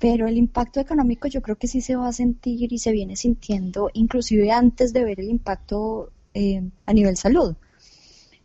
pero 0.00 0.26
el 0.28 0.38
impacto 0.38 0.80
económico 0.80 1.28
yo 1.28 1.42
creo 1.42 1.57
que 1.57 1.66
sí 1.66 1.80
se 1.80 1.97
va 1.97 2.09
a 2.09 2.12
sentir 2.12 2.73
y 2.73 2.78
se 2.78 2.92
viene 2.92 3.16
sintiendo 3.16 3.90
inclusive 3.92 4.50
antes 4.50 4.92
de 4.92 5.04
ver 5.04 5.21
el 5.21 5.28
impacto 5.28 6.11
eh, 6.33 6.62
a 6.87 6.92
nivel 6.92 7.16
salud. 7.16 7.54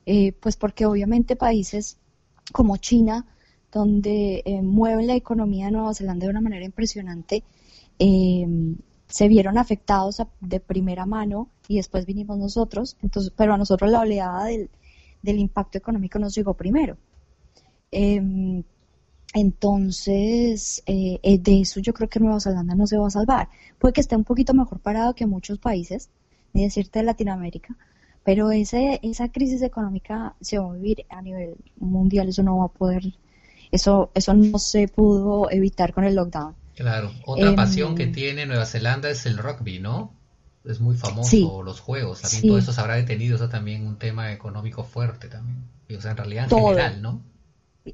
Eh, 0.05 0.33
pues 0.33 0.55
porque 0.57 0.85
obviamente 0.85 1.35
países 1.35 1.97
como 2.51 2.77
China, 2.77 3.25
donde 3.75 4.41
eh, 4.45 4.61
mueven 4.61 5.05
la 5.05 5.15
economía 5.15 5.65
de 5.65 5.73
Nueva 5.73 5.93
Zelanda 5.93 6.25
de 6.25 6.29
una 6.31 6.39
manera 6.39 6.63
impresionante, 6.63 7.43
se 7.97 9.27
vieron 9.27 9.57
afectados 9.57 10.21
de 10.39 10.59
primera 10.61 11.05
mano 11.05 11.49
y 11.67 11.75
después 11.75 12.05
vinimos 12.05 12.37
nosotros, 12.37 12.97
entonces, 13.01 13.33
pero 13.35 13.53
a 13.53 13.57
nosotros 13.57 13.91
la 13.91 13.99
oleada 13.99 14.45
del, 14.45 14.69
impacto 15.23 15.77
económico 15.77 16.19
nos 16.19 16.33
llegó 16.35 16.53
primero. 16.53 16.97
Em, 17.91 18.63
entonces, 19.33 20.83
eh, 20.85 21.19
eh, 21.21 21.37
de 21.39 21.61
eso 21.61 21.81
yo 21.81 21.93
creo 21.93 22.07
que 22.07 22.19
Nueva 22.19 22.39
Zelanda 22.39 22.75
no 22.75 22.87
se 22.87 22.97
va 22.97 23.07
a 23.07 23.09
salvar. 23.09 23.49
Puede 23.79 23.93
que 23.93 24.01
esté 24.01 24.15
un 24.15 24.23
poquito 24.23 24.53
mejor 24.53 24.79
parado 24.79 25.15
que 25.15 25.25
muchos 25.25 25.59
países, 25.59 26.09
ni 26.53 26.63
decirte 26.63 26.99
de 26.99 27.05
Latinoamérica, 27.05 27.75
pero 28.23 28.51
ese, 28.51 28.99
esa 29.03 29.29
crisis 29.29 29.61
económica 29.61 30.35
se 30.41 30.57
va 30.57 30.69
a 30.69 30.73
vivir 30.73 31.05
a 31.09 31.21
nivel 31.21 31.55
mundial, 31.77 32.29
eso 32.29 32.43
no 32.43 32.57
va 32.57 32.65
a 32.65 32.69
poder, 32.69 33.03
eso, 33.71 34.11
eso 34.13 34.33
no 34.33 34.59
se 34.59 34.87
pudo 34.87 35.49
evitar 35.51 35.93
con 35.93 36.03
el 36.03 36.15
lockdown. 36.15 36.55
Claro, 36.75 37.11
otra 37.25 37.49
em, 37.49 37.55
pasión 37.55 37.95
que 37.95 38.07
tiene 38.07 38.45
Nueva 38.45 38.65
Zelanda 38.65 39.09
es 39.09 39.25
el 39.25 39.37
rugby, 39.37 39.79
¿no? 39.79 40.13
Es 40.65 40.79
muy 40.79 40.95
famoso 40.95 41.61
los 41.61 41.79
juegos, 41.79 42.21
también 42.21 42.47
todo 42.47 42.57
eso 42.57 42.73
se 42.73 42.81
habrá 42.81 42.95
detenido, 42.95 43.35
eso 43.35 43.49
también 43.49 43.85
un 43.85 43.97
tema 43.97 44.31
económico 44.31 44.83
fuerte 44.83 45.27
también, 45.27 45.63
o 45.95 46.01
sea, 46.01 46.11
en 46.11 46.17
realidad 46.17 46.51
en 46.51 46.59
general, 46.59 47.01
¿no? 47.01 47.21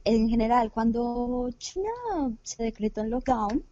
en 0.05 0.29
general, 0.29 0.71
cuando 0.71 1.49
China 1.57 1.89
se 2.43 2.63
decretó 2.63 3.01
en 3.01 3.09
lockdown, 3.09 3.63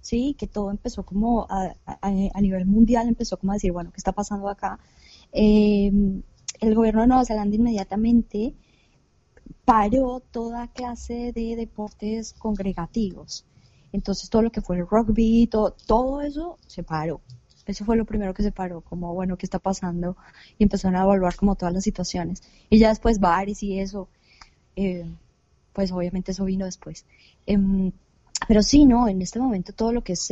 sí, 0.00 0.36
que 0.38 0.46
todo 0.46 0.70
empezó 0.70 1.04
como 1.04 1.46
a, 1.48 2.40
nivel 2.40 2.66
mundial, 2.66 3.08
empezó 3.08 3.38
como 3.38 3.52
a 3.52 3.54
decir, 3.54 3.72
bueno, 3.72 3.90
¿qué 3.90 3.96
está 3.96 4.12
pasando 4.12 4.48
acá? 4.48 4.78
Em, 5.32 6.22
el 6.60 6.74
gobierno 6.74 7.00
de 7.02 7.06
Nueva 7.08 7.24
Zelanda 7.24 7.56
inmediatamente 7.56 8.54
paró 9.64 10.20
toda 10.20 10.68
clase 10.68 11.32
de 11.32 11.56
deportes 11.56 12.34
congregativos. 12.34 13.44
Entonces 13.92 14.28
todo 14.28 14.42
lo 14.42 14.50
que 14.50 14.60
fue 14.60 14.76
el 14.76 14.86
rugby, 14.86 15.46
todo, 15.46 15.76
todo 15.86 16.20
eso 16.20 16.58
se 16.66 16.82
paró. 16.82 17.20
Eso 17.66 17.84
fue 17.84 17.96
lo 17.96 18.04
primero 18.04 18.34
que 18.34 18.42
se 18.42 18.52
paró, 18.52 18.82
como, 18.82 19.14
bueno, 19.14 19.38
¿qué 19.38 19.46
está 19.46 19.58
pasando? 19.58 20.16
Y 20.58 20.64
empezaron 20.64 20.96
a 20.96 21.04
evaluar 21.04 21.34
como 21.36 21.54
todas 21.54 21.72
las 21.72 21.84
situaciones. 21.84 22.42
Y 22.68 22.78
ya 22.78 22.88
después 22.90 23.20
bares 23.20 23.62
y 23.62 23.78
eso, 23.78 24.08
eh, 24.76 25.10
pues 25.72 25.90
obviamente 25.92 26.32
eso 26.32 26.44
vino 26.44 26.66
después. 26.66 27.06
Em, 27.46 27.92
pero 28.46 28.62
sí, 28.62 28.84
no, 28.84 29.08
en 29.08 29.22
este 29.22 29.38
momento 29.38 29.72
todo 29.72 29.92
lo 29.92 30.02
que 30.02 30.12
es 30.14 30.28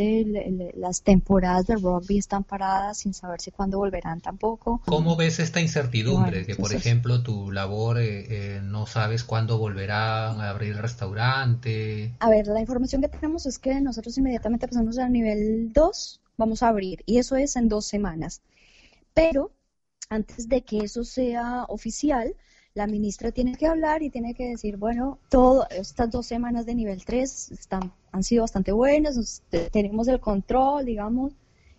las 0.75 1.03
temporadas 1.03 1.67
de 1.67 1.77
rugby 1.77 2.19
están 2.19 2.45
paradas 2.45 2.99
sin 2.99 3.15
saberse 3.15 3.53
cuándo 3.53 3.79
volverán 3.79 4.21
tampoco. 4.21 4.81
¿Cómo 4.85 5.17
ves 5.17 5.39
esta 5.39 5.61
incertidumbre? 5.61 6.45
que 6.45 6.57
por 6.57 6.75
ejemplo 6.75 7.23
tu 7.23 7.51
labor 7.51 7.99
eh, 7.99 8.57
eh, 8.57 8.61
no 8.63 8.87
sabes 8.87 9.25
cuándo 9.25 9.59
volverán 9.59 10.41
a 10.41 10.51
abrir 10.51 10.73
el 10.73 10.79
restaurante. 10.79 12.15
A 12.19 12.29
ver, 12.29 12.47
la 12.47 12.61
información 12.61 13.01
que 13.01 13.09
tenemos 13.09 13.47
es 13.47 13.59
que 13.59 13.81
nosotros 13.81 14.17
inmediatamente 14.19 14.69
pasamos 14.69 14.99
al 14.99 15.13
nivel 15.13 15.73
2, 15.73 16.21
vamos 16.37 16.63
a 16.63 16.69
abrir 16.69 17.03
y 17.07 17.19
eso 17.19 17.37
es 17.37 17.57
en 17.57 17.69
dos 17.69 17.87
semanas. 17.87 18.43
Pero 19.15 19.53
antes 20.09 20.49
de 20.49 20.63
que 20.63 20.79
eso 20.79 21.05
sea 21.05 21.65
oficial, 21.69 22.35
la 22.75 22.87
ministra 22.87 23.33
tiene 23.33 23.55
que 23.57 23.67
hablar 23.67 24.03
y 24.03 24.11
tiene 24.11 24.35
que 24.35 24.49
decir, 24.49 24.77
bueno, 24.77 25.19
todo, 25.29 25.67
estas 25.71 26.11
dos 26.11 26.27
semanas 26.27 26.65
de 26.67 26.75
nivel 26.75 27.05
3 27.05 27.53
están, 27.53 27.93
han 28.11 28.23
sido 28.23 28.43
bastante 28.43 28.73
buenas, 28.73 29.43
tenemos 29.71 30.09
el 30.09 30.21
control, 30.21 30.87
digamos, 30.87 31.35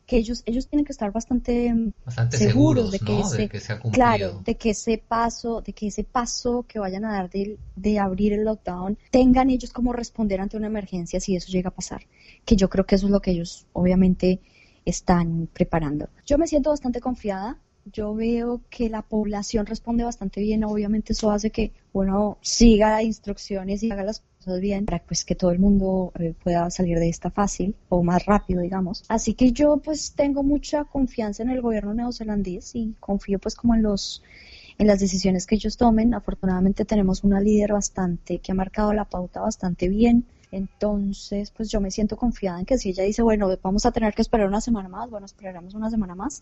que 0.05 0.17
ellos 0.17 0.43
ellos 0.45 0.67
tienen 0.67 0.85
que 0.85 0.91
estar 0.91 1.11
bastante, 1.13 1.73
bastante 2.05 2.37
seguros, 2.37 2.91
de, 2.91 2.99
que 2.99 3.19
ese, 3.21 3.79
claro 3.93 4.41
de 4.43 4.55
que 4.55 4.71
ese 4.71 4.97
paso 4.97 5.61
de 5.61 5.71
que 5.71 5.87
ese 5.87 6.03
paso 6.03 6.65
que 6.67 6.77
vayan 6.77 7.05
a 7.05 7.13
dar 7.13 7.29
de, 7.29 7.57
de 7.77 7.99
abrir 7.99 8.33
el 8.33 8.43
lockdown 8.43 8.97
tengan 9.11 9.49
ellos 9.49 9.71
como 9.71 9.93
responder 9.93 10.41
ante 10.41 10.57
una 10.57 10.67
emergencia 10.67 11.21
si 11.21 11.37
eso 11.37 11.49
llega 11.49 11.69
a 11.69 11.73
pasar 11.73 12.01
que 12.43 12.57
yo 12.57 12.69
creo 12.69 12.85
que 12.85 12.95
eso 12.95 13.05
es 13.05 13.13
lo 13.13 13.21
que 13.21 13.31
ellos 13.31 13.65
obviamente 13.71 14.41
están 14.85 15.47
preparando. 15.53 16.09
Yo 16.25 16.37
me 16.37 16.47
siento 16.47 16.69
bastante 16.69 16.99
confiada 16.99 17.57
yo 17.91 18.13
veo 18.15 18.61
que 18.69 18.89
la 18.89 19.01
población 19.01 19.65
responde 19.65 20.03
bastante 20.03 20.41
bien. 20.41 20.63
Obviamente 20.63 21.13
eso 21.13 21.31
hace 21.31 21.49
que 21.49 21.71
uno 21.91 22.37
siga 22.41 23.03
instrucciones 23.03 23.83
y 23.83 23.91
haga 23.91 24.03
las 24.03 24.23
cosas 24.37 24.59
bien 24.61 24.85
para 24.85 24.99
pues 24.99 25.25
que 25.25 25.35
todo 25.35 25.51
el 25.51 25.59
mundo 25.59 26.11
eh, 26.19 26.33
pueda 26.43 26.69
salir 26.69 26.97
de 26.99 27.09
esta 27.09 27.29
fácil 27.29 27.75
o 27.89 28.03
más 28.03 28.25
rápido, 28.25 28.61
digamos. 28.61 29.03
Así 29.09 29.33
que 29.33 29.51
yo 29.51 29.77
pues 29.77 30.13
tengo 30.13 30.43
mucha 30.43 30.85
confianza 30.85 31.43
en 31.43 31.49
el 31.49 31.61
gobierno 31.61 31.93
neozelandés 31.93 32.75
y 32.75 32.95
confío 32.99 33.39
pues 33.39 33.55
como 33.55 33.75
en 33.75 33.83
los 33.83 34.21
en 34.79 34.87
las 34.87 34.99
decisiones 34.99 35.45
que 35.45 35.55
ellos 35.55 35.77
tomen. 35.77 36.13
Afortunadamente 36.13 36.85
tenemos 36.85 37.23
una 37.23 37.39
líder 37.39 37.73
bastante 37.73 38.39
que 38.39 38.51
ha 38.51 38.55
marcado 38.55 38.93
la 38.93 39.05
pauta 39.05 39.41
bastante 39.41 39.87
bien. 39.87 40.25
Entonces, 40.51 41.51
pues 41.51 41.69
yo 41.69 41.81
me 41.81 41.89
siento 41.89 42.15
confiada 42.15 42.59
en 42.59 42.65
que 42.65 42.77
si 42.77 42.89
ella 42.89 43.03
dice, 43.03 43.23
bueno, 43.23 43.49
vamos 43.63 43.87
a 43.87 43.91
tener 43.91 44.13
que 44.13 44.21
esperar 44.21 44.47
una 44.47 44.61
semana 44.61 44.87
más, 44.87 45.09
bueno, 45.09 45.25
esperaremos 45.25 45.73
una 45.73 45.89
semana 45.89 46.13
más 46.13 46.41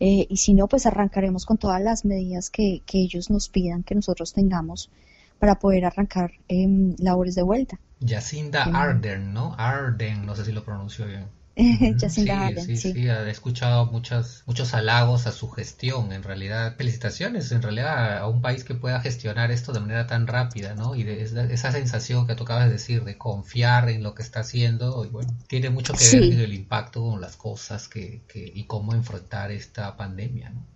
eh, 0.00 0.26
y 0.28 0.36
si 0.36 0.54
no, 0.54 0.66
pues 0.68 0.86
arrancaremos 0.86 1.46
con 1.46 1.58
todas 1.58 1.80
las 1.80 2.04
medidas 2.04 2.50
que, 2.50 2.82
que 2.86 2.98
ellos 2.98 3.30
nos 3.30 3.48
pidan 3.48 3.82
que 3.82 3.94
nosotros 3.94 4.32
tengamos 4.32 4.90
para 5.38 5.58
poder 5.58 5.84
arrancar 5.84 6.32
eh, 6.48 6.66
labores 6.98 7.34
de 7.34 7.42
vuelta. 7.42 7.78
Jacinda 8.04 8.64
Arden, 8.64 9.32
¿no? 9.32 9.54
Arden, 9.58 10.26
no 10.26 10.34
sé 10.34 10.44
si 10.44 10.52
lo 10.52 10.64
pronuncio 10.64 11.06
bien. 11.06 11.26
Sí, 11.56 12.76
sí, 12.76 12.92
sí, 12.92 13.06
he 13.06 13.30
escuchado 13.30 13.86
muchas, 13.86 14.42
muchos 14.46 14.74
halagos 14.74 15.26
a 15.26 15.32
su 15.32 15.48
gestión, 15.50 16.12
en 16.12 16.22
realidad, 16.22 16.74
felicitaciones, 16.76 17.52
en 17.52 17.62
realidad, 17.62 18.18
a 18.18 18.28
un 18.28 18.40
país 18.40 18.64
que 18.64 18.74
pueda 18.74 19.00
gestionar 19.00 19.50
esto 19.50 19.72
de 19.72 19.80
manera 19.80 20.06
tan 20.06 20.26
rápida, 20.26 20.74
¿no? 20.74 20.94
Y 20.94 21.04
de 21.04 21.22
esa, 21.22 21.72
sensación 21.72 22.26
que 22.26 22.34
de 22.34 22.68
decir, 22.68 23.04
de 23.04 23.16
confiar 23.16 23.88
en 23.88 24.02
lo 24.02 24.14
que 24.14 24.22
está 24.22 24.40
haciendo, 24.40 25.04
y 25.04 25.08
bueno, 25.08 25.32
tiene 25.48 25.70
mucho 25.70 25.94
que 25.94 26.04
ver 26.04 26.30
con 26.30 26.40
el 26.40 26.54
impacto 26.54 27.02
con 27.02 27.20
las 27.20 27.36
cosas 27.36 27.88
que, 27.88 28.22
que, 28.26 28.50
y 28.54 28.64
cómo 28.64 28.94
enfrentar 28.94 29.50
esta 29.50 29.96
pandemia, 29.96 30.50
¿no? 30.50 30.66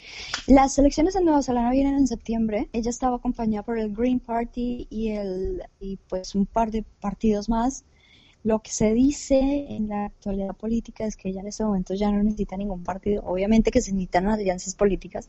Las 0.47 0.79
elecciones 0.79 1.17
en 1.17 1.25
Nueva 1.25 1.43
Zelanda 1.43 1.71
vienen 1.71 1.97
en 1.97 2.07
septiembre, 2.07 2.69
ella 2.73 2.91
estaba 2.91 3.17
acompañada 3.17 3.65
por 3.65 3.79
el 3.79 3.95
Green 3.95 4.21
Party 4.21 4.87
y, 4.91 5.11
el, 5.11 5.63
y 5.81 5.97
pues 6.09 6.35
un 6.35 6.47
par 6.47 6.71
de 6.71 6.85
partidos 7.01 7.49
más, 7.49 7.85
lo 8.45 8.61
que 8.61 8.71
se 8.71 8.95
dice 8.95 9.67
en 9.69 9.89
la 9.89 10.07
actualidad 10.07 10.55
política 10.55 11.05
es 11.05 11.17
que 11.17 11.29
ella 11.29 11.41
en 11.41 11.49
este 11.49 11.65
momento 11.65 11.95
ya 11.95 12.11
no 12.11 12.23
necesita 12.23 12.57
ningún 12.57 12.85
partido. 12.85 13.23
Obviamente 13.25 13.71
que 13.71 13.81
se 13.81 13.93
necesitan 13.93 14.29
alianzas 14.29 14.75
políticas, 14.75 15.29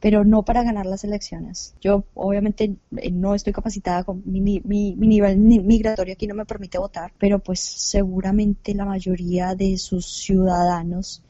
pero 0.00 0.24
no 0.24 0.42
para 0.42 0.62
ganar 0.62 0.86
las 0.86 1.04
elecciones. 1.04 1.74
Yo 1.80 2.04
obviamente 2.14 2.76
eh, 2.96 3.10
no 3.10 3.34
estoy 3.34 3.52
capacitada 3.52 4.04
con 4.04 4.22
mi, 4.24 4.40
mi, 4.40 4.94
nivel 4.96 5.36
migratorio 5.38 6.14
aquí 6.14 6.26
no 6.26 6.34
me 6.34 6.46
permite 6.46 6.78
votar, 6.78 7.12
pero 7.18 7.38
pues 7.40 7.60
seguramente 7.60 8.74
la 8.74 8.86
mayoría 8.86 9.54
de 9.54 9.76
sus 9.76 10.06
ciudadanos 10.06 11.22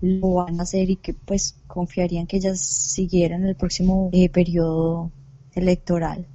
lo 0.00 0.34
van 0.34 0.58
a 0.58 0.64
hacer 0.64 0.90
y 0.90 0.96
que 0.96 1.14
pues 1.14 1.56
confiarían 1.66 2.26
que 2.26 2.38
ella 2.38 2.54
siguiera 2.56 3.36
en 3.36 3.44
el 3.44 3.54
próximo 3.56 4.10
eh, 4.12 4.28
periodo 4.28 5.12
electoral 5.54 6.26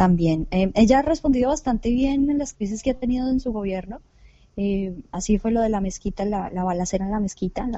también. 0.00 0.48
Eh, 0.50 0.72
ella 0.76 1.00
ha 1.00 1.02
respondido 1.02 1.50
bastante 1.50 1.90
bien 1.90 2.30
en 2.30 2.38
las 2.38 2.54
crisis 2.54 2.82
que 2.82 2.92
ha 2.92 2.94
tenido 2.94 3.28
en 3.28 3.38
su 3.38 3.52
gobierno. 3.52 4.00
Eh, 4.56 4.94
así 5.12 5.36
fue 5.36 5.50
lo 5.50 5.60
de 5.60 5.68
la 5.68 5.82
mezquita, 5.82 6.24
la, 6.24 6.48
balacera 6.64 7.04
en 7.04 7.10
la 7.10 7.20
mezquita. 7.20 7.68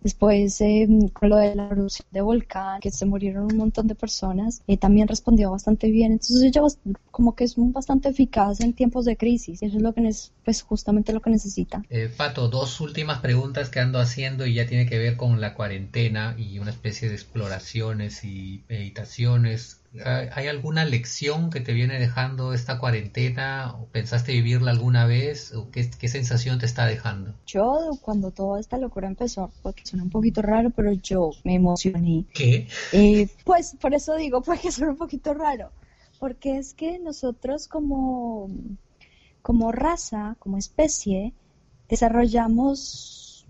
después, 0.00 0.60
eh, 0.60 0.86
con 1.12 1.30
lo 1.30 1.36
de 1.36 1.56
la 1.56 1.66
erupción 1.66 2.06
de 2.12 2.20
volcán, 2.20 2.78
que 2.80 2.92
se 2.92 3.06
murieron 3.06 3.50
un 3.50 3.56
montón 3.56 3.88
de 3.88 3.96
personas, 3.96 4.62
también 4.78 5.08
respondió 5.08 5.50
bastante 5.50 5.90
bien. 5.90 6.12
Entonces, 6.12 6.44
ella 6.44 6.62
como 7.10 7.34
que 7.34 7.42
es 7.42 7.54
bastante 7.56 8.10
eficaz 8.10 8.60
en 8.60 8.72
tiempos 8.72 9.04
de 9.04 9.16
crisis. 9.16 9.60
Eso 9.60 9.78
es 9.78 9.82
lo 9.82 9.92
que 9.92 10.06
es 10.06 10.30
pues, 10.44 10.62
justamente 10.62 11.12
lo 11.12 11.20
que 11.20 11.30
necesita. 11.30 11.82
Pato, 12.16 12.46
dos 12.46 12.80
últimas 12.80 13.18
preguntas 13.18 13.68
que 13.68 13.80
ando 13.80 13.98
haciendo 13.98 14.46
y 14.46 14.54
ya 14.54 14.68
tiene 14.68 14.86
que 14.86 14.98
ver 14.98 15.16
con 15.16 15.40
la 15.40 15.54
cuarentena 15.54 16.36
y 16.38 16.60
una 16.60 16.70
especie 16.70 17.08
de 17.08 17.16
exploraciones 17.16 18.22
y 18.22 18.62
meditaciones 18.68 19.77
¿Hay 20.04 20.46
alguna 20.48 20.84
lección 20.84 21.50
que 21.50 21.60
te 21.60 21.72
viene 21.72 21.98
dejando 21.98 22.52
esta 22.52 22.78
cuarentena? 22.78 23.74
¿O 23.74 23.86
pensaste 23.86 24.32
vivirla 24.32 24.70
alguna 24.70 25.06
vez? 25.06 25.54
¿O 25.54 25.70
qué, 25.70 25.84
sensación 26.08 26.58
te 26.58 26.66
está 26.66 26.86
dejando? 26.86 27.34
Yo, 27.46 27.98
cuando 28.02 28.30
toda 28.30 28.60
esta 28.60 28.76
locura 28.76 29.08
empezó, 29.08 29.50
porque 29.62 29.86
suena 29.86 30.04
un 30.04 30.10
poquito 30.10 30.42
raro, 30.42 30.70
pero 30.70 30.92
yo 30.92 31.30
me 31.42 31.54
emocioné. 31.54 32.26
¿Qué? 32.34 32.68
Eh, 32.92 33.28
pues 33.44 33.76
por 33.80 33.94
eso 33.94 34.14
digo, 34.16 34.42
porque 34.42 34.70
suena 34.70 34.92
un 34.92 34.98
poquito 34.98 35.32
raro. 35.32 35.72
Porque 36.18 36.58
es 36.58 36.74
que 36.74 36.98
nosotros 36.98 37.66
como, 37.66 38.50
como 39.40 39.72
raza, 39.72 40.36
como 40.38 40.58
especie, 40.58 41.32
desarrollamos 41.88 43.46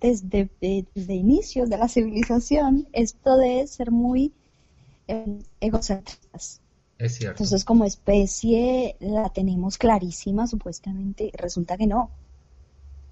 desde, 0.00 0.48
desde 0.60 1.14
inicios 1.14 1.68
de 1.68 1.76
la 1.76 1.88
civilización 1.88 2.88
esto 2.92 3.36
de 3.36 3.66
ser 3.66 3.90
muy 3.90 4.32
egocéntricas. 5.60 6.60
Es 6.98 7.16
cierto. 7.16 7.42
Entonces, 7.42 7.64
como 7.64 7.84
especie, 7.84 8.96
la 9.00 9.28
tenemos 9.30 9.78
clarísima, 9.78 10.46
supuestamente. 10.46 11.30
Resulta 11.34 11.76
que 11.76 11.86
no. 11.86 12.10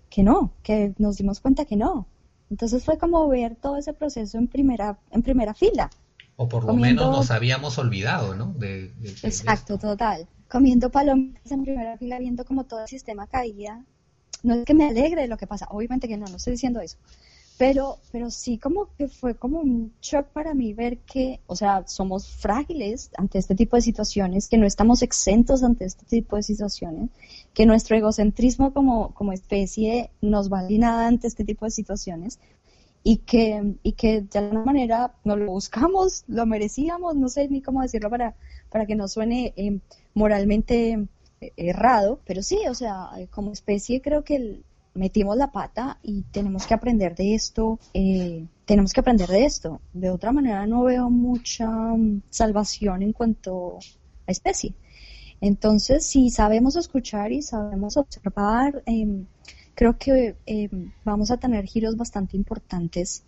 Que 0.09 0.23
no, 0.23 0.53
que 0.63 0.95
nos 0.99 1.19
dimos 1.19 1.41
cuenta 1.41 1.65
que 1.65 1.77
no. 1.77 2.07
Entonces 2.51 2.85
fue 2.85 2.99
como 2.99 3.27
ver 3.29 3.57
todo 3.57 3.79
ese 3.79 3.95
proceso 3.95 4.37
en 4.39 4.47
primera, 4.47 4.99
en 5.11 5.23
primera 5.23 5.55
fila. 5.55 5.91
O 6.37 6.49
por 6.49 6.65
lo 6.65 6.75
menos 6.75 7.11
nos 7.11 7.31
habíamos 7.31 7.79
olvidado, 7.79 8.35
¿no? 8.35 8.55
Exacto, 9.23 9.79
total. 9.79 10.29
Comiendo 10.51 10.91
palomitas 10.91 11.51
en 11.51 11.63
primera 11.63 11.97
fila, 11.97 12.19
viendo 12.19 12.45
como 12.45 12.65
todo 12.65 12.81
el 12.83 12.89
sistema 12.89 13.27
caía. 13.27 13.85
No 14.43 14.55
es 14.55 14.65
que 14.65 14.75
me 14.75 14.89
alegre 14.89 15.23
de 15.23 15.29
lo 15.29 15.37
que 15.39 15.47
pasa, 15.47 15.67
obviamente 15.71 16.09
que 16.09 16.17
no, 16.17 16.27
no 16.27 16.37
estoy 16.37 16.53
diciendo 16.53 16.81
eso 16.81 16.99
pero, 17.63 18.01
pero 18.11 18.29
sí 18.29 18.59
como 18.59 18.89
que 18.99 19.07
fue 19.07 19.37
como 19.37 19.61
un 19.61 19.93
shock 20.03 20.27
para 20.33 20.53
mí 20.53 20.75
ver 20.75 20.99
que, 20.99 21.39
o 21.47 21.55
sea, 21.55 21.87
somos 21.87 22.27
frágiles 22.27 23.13
ante 23.17 23.39
este 23.39 23.55
tipo 23.55 23.77
de 23.77 23.83
situaciones, 23.83 24.49
que 24.49 24.59
no 24.59 24.67
estamos 24.67 25.01
exentos 25.01 25.63
ante 25.63 25.85
este 25.85 26.05
tipo 26.05 26.35
de 26.35 26.43
situaciones, 26.43 27.11
que 27.55 27.65
nuestro 27.65 27.97
egocentrismo 27.97 28.75
como, 28.75 29.15
como 29.15 29.33
especie 29.33 30.11
nos 30.21 30.49
vale 30.49 30.77
nada 30.77 31.07
ante 31.07 31.29
este 31.29 31.45
tipo 31.45 31.65
de 31.65 31.71
situaciones 31.71 32.41
y 33.05 33.19
que, 33.19 33.77
y 33.85 33.93
que 33.93 34.23
de 34.23 34.39
alguna 34.41 34.65
manera 34.65 35.15
nos 35.23 35.39
lo 35.39 35.53
buscamos, 35.53 36.25
lo 36.27 36.47
merecíamos, 36.47 37.15
no 37.15 37.29
sé 37.29 37.47
ni 37.47 37.63
cómo 37.63 37.83
decirlo 37.83 38.11
para, 38.11 38.35
para 38.71 38.87
que 38.87 38.97
no 38.97 39.07
suene 39.07 39.53
eh, 39.55 39.79
moralmente 40.15 41.07
eh, 41.41 41.53
errado, 41.57 42.19
pero 42.27 42.43
sí, 42.43 42.59
o 42.69 42.75
sea, 42.75 43.11
como 43.31 43.53
especie 43.53 44.03
creo 44.03 44.25
que 44.25 44.35
el, 44.35 44.65
metimos 44.95 45.37
la 45.37 45.51
pata 45.51 45.99
y 46.03 46.23
tenemos 46.31 46.67
que 46.67 46.75
aprender 46.75 47.15
de 47.15 47.35
esto, 47.35 47.79
eh, 47.95 48.47
tenemos 48.65 48.93
que 48.93 49.01
aprender 49.01 49.29
de 49.29 49.45
esto. 49.45 49.81
De 49.93 50.11
otra 50.11 50.33
manera 50.33 50.67
no 50.67 50.85
veo 50.85 51.11
mucha 51.11 51.69
mm, 51.69 52.23
salvación 52.31 53.03
en 53.03 53.13
cuanto 53.13 53.79
a 54.27 54.33
especie. 54.33 54.75
Entonces, 55.41 56.07
si 56.07 56.31
sabemos 56.31 56.77
escuchar 56.77 57.33
y 57.33 57.43
sabemos 57.43 57.97
observar, 57.97 58.83
em, 58.87 59.27
creo 59.75 59.99
que 59.99 60.37
em, 60.47 60.93
vamos 61.05 61.31
a 61.31 61.37
tener 61.37 61.67
giros 61.67 61.97
bastante 61.97 62.37
importantes 62.37 63.25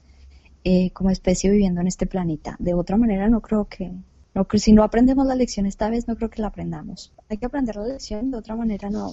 eh, 0.63 0.91
como 0.93 1.11
especie 1.11 1.51
viviendo 1.51 1.81
en 1.81 1.89
este 1.89 2.07
planeta. 2.07 2.57
De 2.59 2.73
otra 2.75 2.97
manera, 2.97 3.29
no 3.29 3.41
creo 3.41 3.67
que, 3.67 3.93
no, 4.35 4.47
si 4.55 4.73
no 4.73 4.83
aprendemos 4.83 5.27
la 5.27 5.35
lección 5.35 5.67
esta 5.67 5.91
vez, 5.91 6.07
no 6.09 6.17
creo 6.17 6.31
que 6.31 6.41
la 6.41 6.49
aprendamos. 6.49 7.13
Hay 7.29 7.39
que 7.39 7.47
aprender 7.47 7.77
la 7.77 7.87
lección, 7.87 8.31
de 8.31 8.39
otra 8.39 8.57
manera 8.57 8.89
no, 8.91 9.13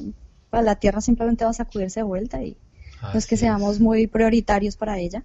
la 0.52 0.76
Tierra 0.76 1.02
simplemente 1.02 1.46
va 1.46 1.52
a 1.52 1.54
sacudirse 1.54 2.02
de 2.02 2.04
vuelta 2.04 2.44
y 2.44 2.58
no 3.02 3.18
es 3.18 3.26
que 3.26 3.38
seamos 3.38 3.80
muy 3.80 4.08
prioritarios 4.08 4.76
para 4.78 5.00
ella. 5.00 5.24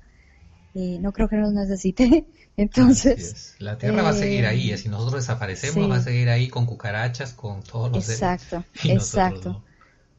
Y 0.73 0.99
no 0.99 1.13
creo 1.13 1.29
que 1.29 1.37
nos 1.37 1.53
necesite. 1.53 2.27
Entonces. 2.57 3.55
La 3.59 3.79
Tierra 3.79 4.03
va 4.03 4.11
a 4.11 4.15
seguir 4.15 4.47
ahí. 4.47 4.71
Eh, 4.71 4.79
si 4.79 4.89
nosotros 4.89 5.23
desaparecemos, 5.23 5.91
va 5.91 5.97
a 5.97 6.03
seguir 6.03 6.29
ahí 6.29 6.49
con 6.49 6.67
cucarachas, 6.67 7.33
con 7.33 7.63
todos 7.63 7.91
los. 7.91 8.09
Exacto, 8.09 8.65
exacto. 8.85 9.63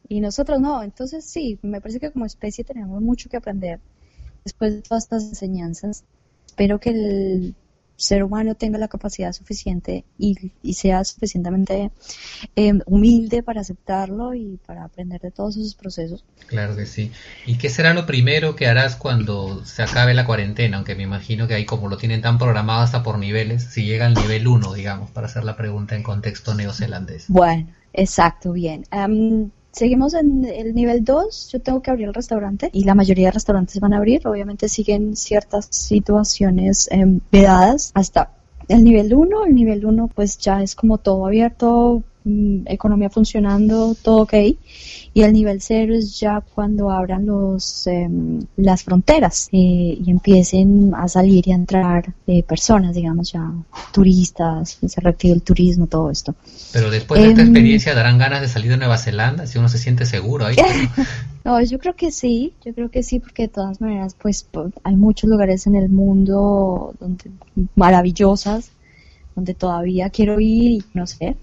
Y 0.10 0.20
nosotros 0.20 0.60
no. 0.60 0.82
Entonces, 0.84 1.26
sí, 1.26 1.60
me 1.62 1.80
parece 1.80 2.00
que 2.00 2.12
como 2.12 2.26
especie 2.26 2.64
tenemos 2.64 3.02
mucho 3.02 3.30
que 3.30 3.38
aprender 3.38 3.80
después 4.44 4.74
de 4.74 4.82
todas 4.82 5.04
estas 5.04 5.24
enseñanzas. 5.24 6.04
Espero 6.48 6.80
que 6.80 6.90
el 6.90 7.56
ser 7.98 8.24
humano 8.24 8.56
tenga 8.56 8.78
la 8.78 8.88
capacidad 8.88 9.34
suficiente 9.34 10.06
y, 10.18 10.36
sea 10.74 11.04
suficientemente 11.04 11.92
eh, 12.56 12.74
humilde 12.86 13.42
para 13.42 13.62
aceptarlo 13.62 14.36
y 14.36 14.60
para 14.66 14.84
aprender 14.84 15.20
de 15.20 15.32
todos 15.32 15.58
esos 15.58 15.76
procesos. 15.76 16.24
Claro 16.46 16.76
que 16.76 16.86
sí. 16.86 17.12
¿Y 17.46 17.58
qué 17.58 17.70
será 17.70 17.94
lo 17.94 18.06
primero 18.06 18.56
que 18.56 18.68
harás 18.68 18.96
cuando 18.96 19.66
se 19.66 19.82
acabe 19.84 20.14
la 20.14 20.26
cuarentena? 20.26 20.78
Aunque 20.78 20.96
me 20.96 21.04
imagino 21.04 21.48
que 21.48 21.56
ahí 21.56 21.66
como 21.66 21.90
lo 21.90 21.98
tienen 21.98 22.22
tan 22.22 22.38
programado 22.38 22.82
hasta 22.82 23.04
por 23.04 23.18
niveles, 23.18 23.64
si 23.64 23.86
llega 23.86 24.06
al 24.06 24.14
nivel 24.14 24.48
1, 24.48 24.74
digamos, 24.74 25.10
para 25.10 25.28
hacer 25.28 25.44
la 25.44 25.58
pregunta 25.58 25.96
en 25.96 26.04
contexto 26.04 26.54
neozelandés. 26.54 27.26
Bueno, 27.28 27.68
exacto, 27.94 28.54
bien. 28.54 28.86
Seguimos 29.78 30.14
en 30.14 30.44
el 30.46 30.74
nivel 30.74 31.06
2, 31.06 31.50
yo 31.54 31.62
tengo 31.62 31.82
que 31.82 31.92
abrir 31.92 32.08
el 32.08 32.14
restaurante 32.14 32.70
y 32.74 32.84
la 32.84 32.96
mayoría 32.96 33.28
de 33.28 33.34
restaurantes 33.34 33.80
van 33.80 33.94
a 33.94 33.98
abrir, 33.98 34.28
obviamente 34.28 34.68
siguen 34.68 35.16
ciertas 35.16 35.68
situaciones 35.70 36.90
eh, 36.92 37.06
vedadas. 37.32 37.92
Hasta 37.94 38.32
el 38.68 38.84
nivel 38.84 39.14
1, 39.14 39.46
el 39.46 39.56
nivel 39.56 39.86
1 39.86 40.10
pues 40.14 40.38
ya 40.40 40.62
es 40.64 40.76
como 40.76 40.98
todo 40.98 41.28
abierto, 41.28 42.04
economía 42.66 43.10
funcionando, 43.10 43.96
todo 44.02 44.24
ok. 44.24 44.34
Y 45.14 45.22
el 45.24 45.34
nivel 45.34 45.62
0 45.62 45.96
es 45.96 46.20
ya 46.20 46.42
cuando 46.42 46.92
abran 46.92 47.26
los, 47.26 47.88
em, 47.88 48.40
las 48.58 48.84
fronteras 48.84 49.50
eh, 49.52 49.98
y 50.04 50.12
empiecen 50.12 50.94
a 50.96 51.08
salir 51.08 51.48
y 51.48 51.52
a 51.52 51.56
entrar 51.56 52.14
eh, 52.28 52.44
personas, 52.44 52.94
digamos 52.94 53.32
ya 53.32 53.52
turistas, 53.92 54.78
se 54.86 55.02
reactive 55.02 55.34
el 55.34 55.42
turismo, 55.42 55.88
todo 55.88 56.12
esto. 56.12 56.36
Pero 56.72 56.92
después 56.92 57.22
de 57.22 57.30
esta 57.30 57.42
em, 57.42 57.48
experiencia 57.48 57.96
darán 57.96 58.18
ganas 58.18 58.42
de 58.42 58.48
salir 58.48 58.72
de 58.72 58.78
Nueva 58.78 58.98
Zelanda 58.98 59.48
si 59.48 59.58
uno 59.58 59.70
se 59.70 59.78
siente 59.78 60.06
seguro 60.06 60.46
ahí. 60.46 60.56
No, 61.48 61.62
yo 61.62 61.80
creo 61.80 61.96
que 61.96 62.12
sí, 62.12 62.52
yo 62.66 62.74
creo 62.74 62.92
que 62.92 63.04
sí, 63.04 63.22
porque 63.22 63.44
de 63.44 63.48
todas 63.48 63.80
maneras, 63.80 64.18
pues 64.22 64.46
hay 64.84 64.98
muchos 64.98 65.30
lugares 65.30 65.66
en 65.66 65.78
el 65.78 65.88
mundo 65.88 66.94
donde 67.00 67.32
maravillosas, 67.76 68.72
donde 69.34 69.54
todavía 69.54 70.10
quiero 70.10 70.42
ir 70.42 70.72
y 70.72 70.84
no 70.94 71.08
sé. 71.08 71.38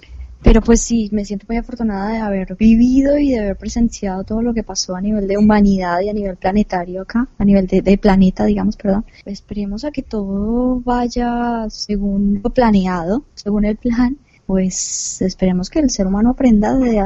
Pero 0.45 0.61
pues 0.61 0.83
sí, 0.83 1.09
me 1.11 1.25
siento 1.25 1.47
muy 1.49 1.57
afortunada 1.57 2.11
de 2.11 2.19
haber 2.19 2.55
vivido 2.55 3.19
y 3.19 3.31
de 3.31 3.41
haber 3.41 3.57
presenciado 3.57 4.25
todo 4.25 4.43
lo 4.43 4.53
que 4.53 4.63
pasó 4.63 4.95
a 4.95 5.01
nivel 5.01 5.27
de 5.27 5.39
humanidad 5.39 6.01
y 6.03 6.11
a 6.11 6.13
nivel 6.13 6.37
planetario 6.37 7.03
acá, 7.03 7.27
a 7.39 7.45
nivel 7.45 7.67
de, 7.67 7.81
de 7.81 7.97
planeta, 7.97 8.45
digamos, 8.45 8.77
perdón. 8.77 9.07
Esperemos 9.25 9.85
a 9.85 9.91
que 9.91 10.03
todo 10.03 10.81
vaya 10.81 11.67
según 11.71 12.43
lo 12.45 12.51
planeado, 12.51 13.25
según 13.35 13.65
el 13.65 13.77
plan 13.77 14.19
pues 14.47 15.23
esperemos 15.23 15.71
que 15.71 15.79
el 15.79 15.91
ser 15.91 16.07
humano 16.07 16.31
aprenda 16.31 16.75
de, 16.77 17.01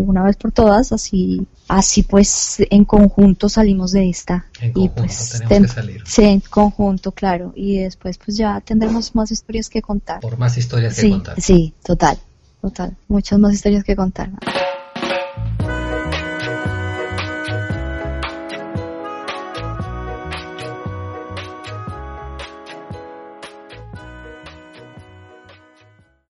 una 0.00 0.22
vez 0.22 0.36
por 0.36 0.52
todas, 0.52 0.92
así, 0.92 1.46
así 1.68 2.02
pues 2.02 2.62
en 2.70 2.84
conjunto 2.84 3.48
salimos 3.48 3.92
de 3.92 4.08
esta. 4.08 4.46
En 4.60 4.72
y 4.74 4.88
pues 4.88 5.42
tenemos 5.46 5.72
que 5.72 5.80
salir. 5.80 6.02
Sí, 6.06 6.24
en 6.24 6.40
conjunto, 6.40 7.12
claro. 7.12 7.52
Y 7.54 7.78
después 7.78 8.18
pues 8.18 8.36
ya 8.36 8.60
tendremos 8.60 9.14
más 9.14 9.30
historias 9.30 9.68
que 9.68 9.82
contar. 9.82 10.20
Por 10.20 10.38
más 10.38 10.56
historias 10.56 10.98
que 10.98 11.10
contar. 11.10 11.40
Sí, 11.40 11.74
total, 11.84 12.18
total. 12.60 12.96
Muchas 13.08 13.38
más 13.38 13.54
historias 13.54 13.84
que 13.84 13.96
contar. 13.96 14.30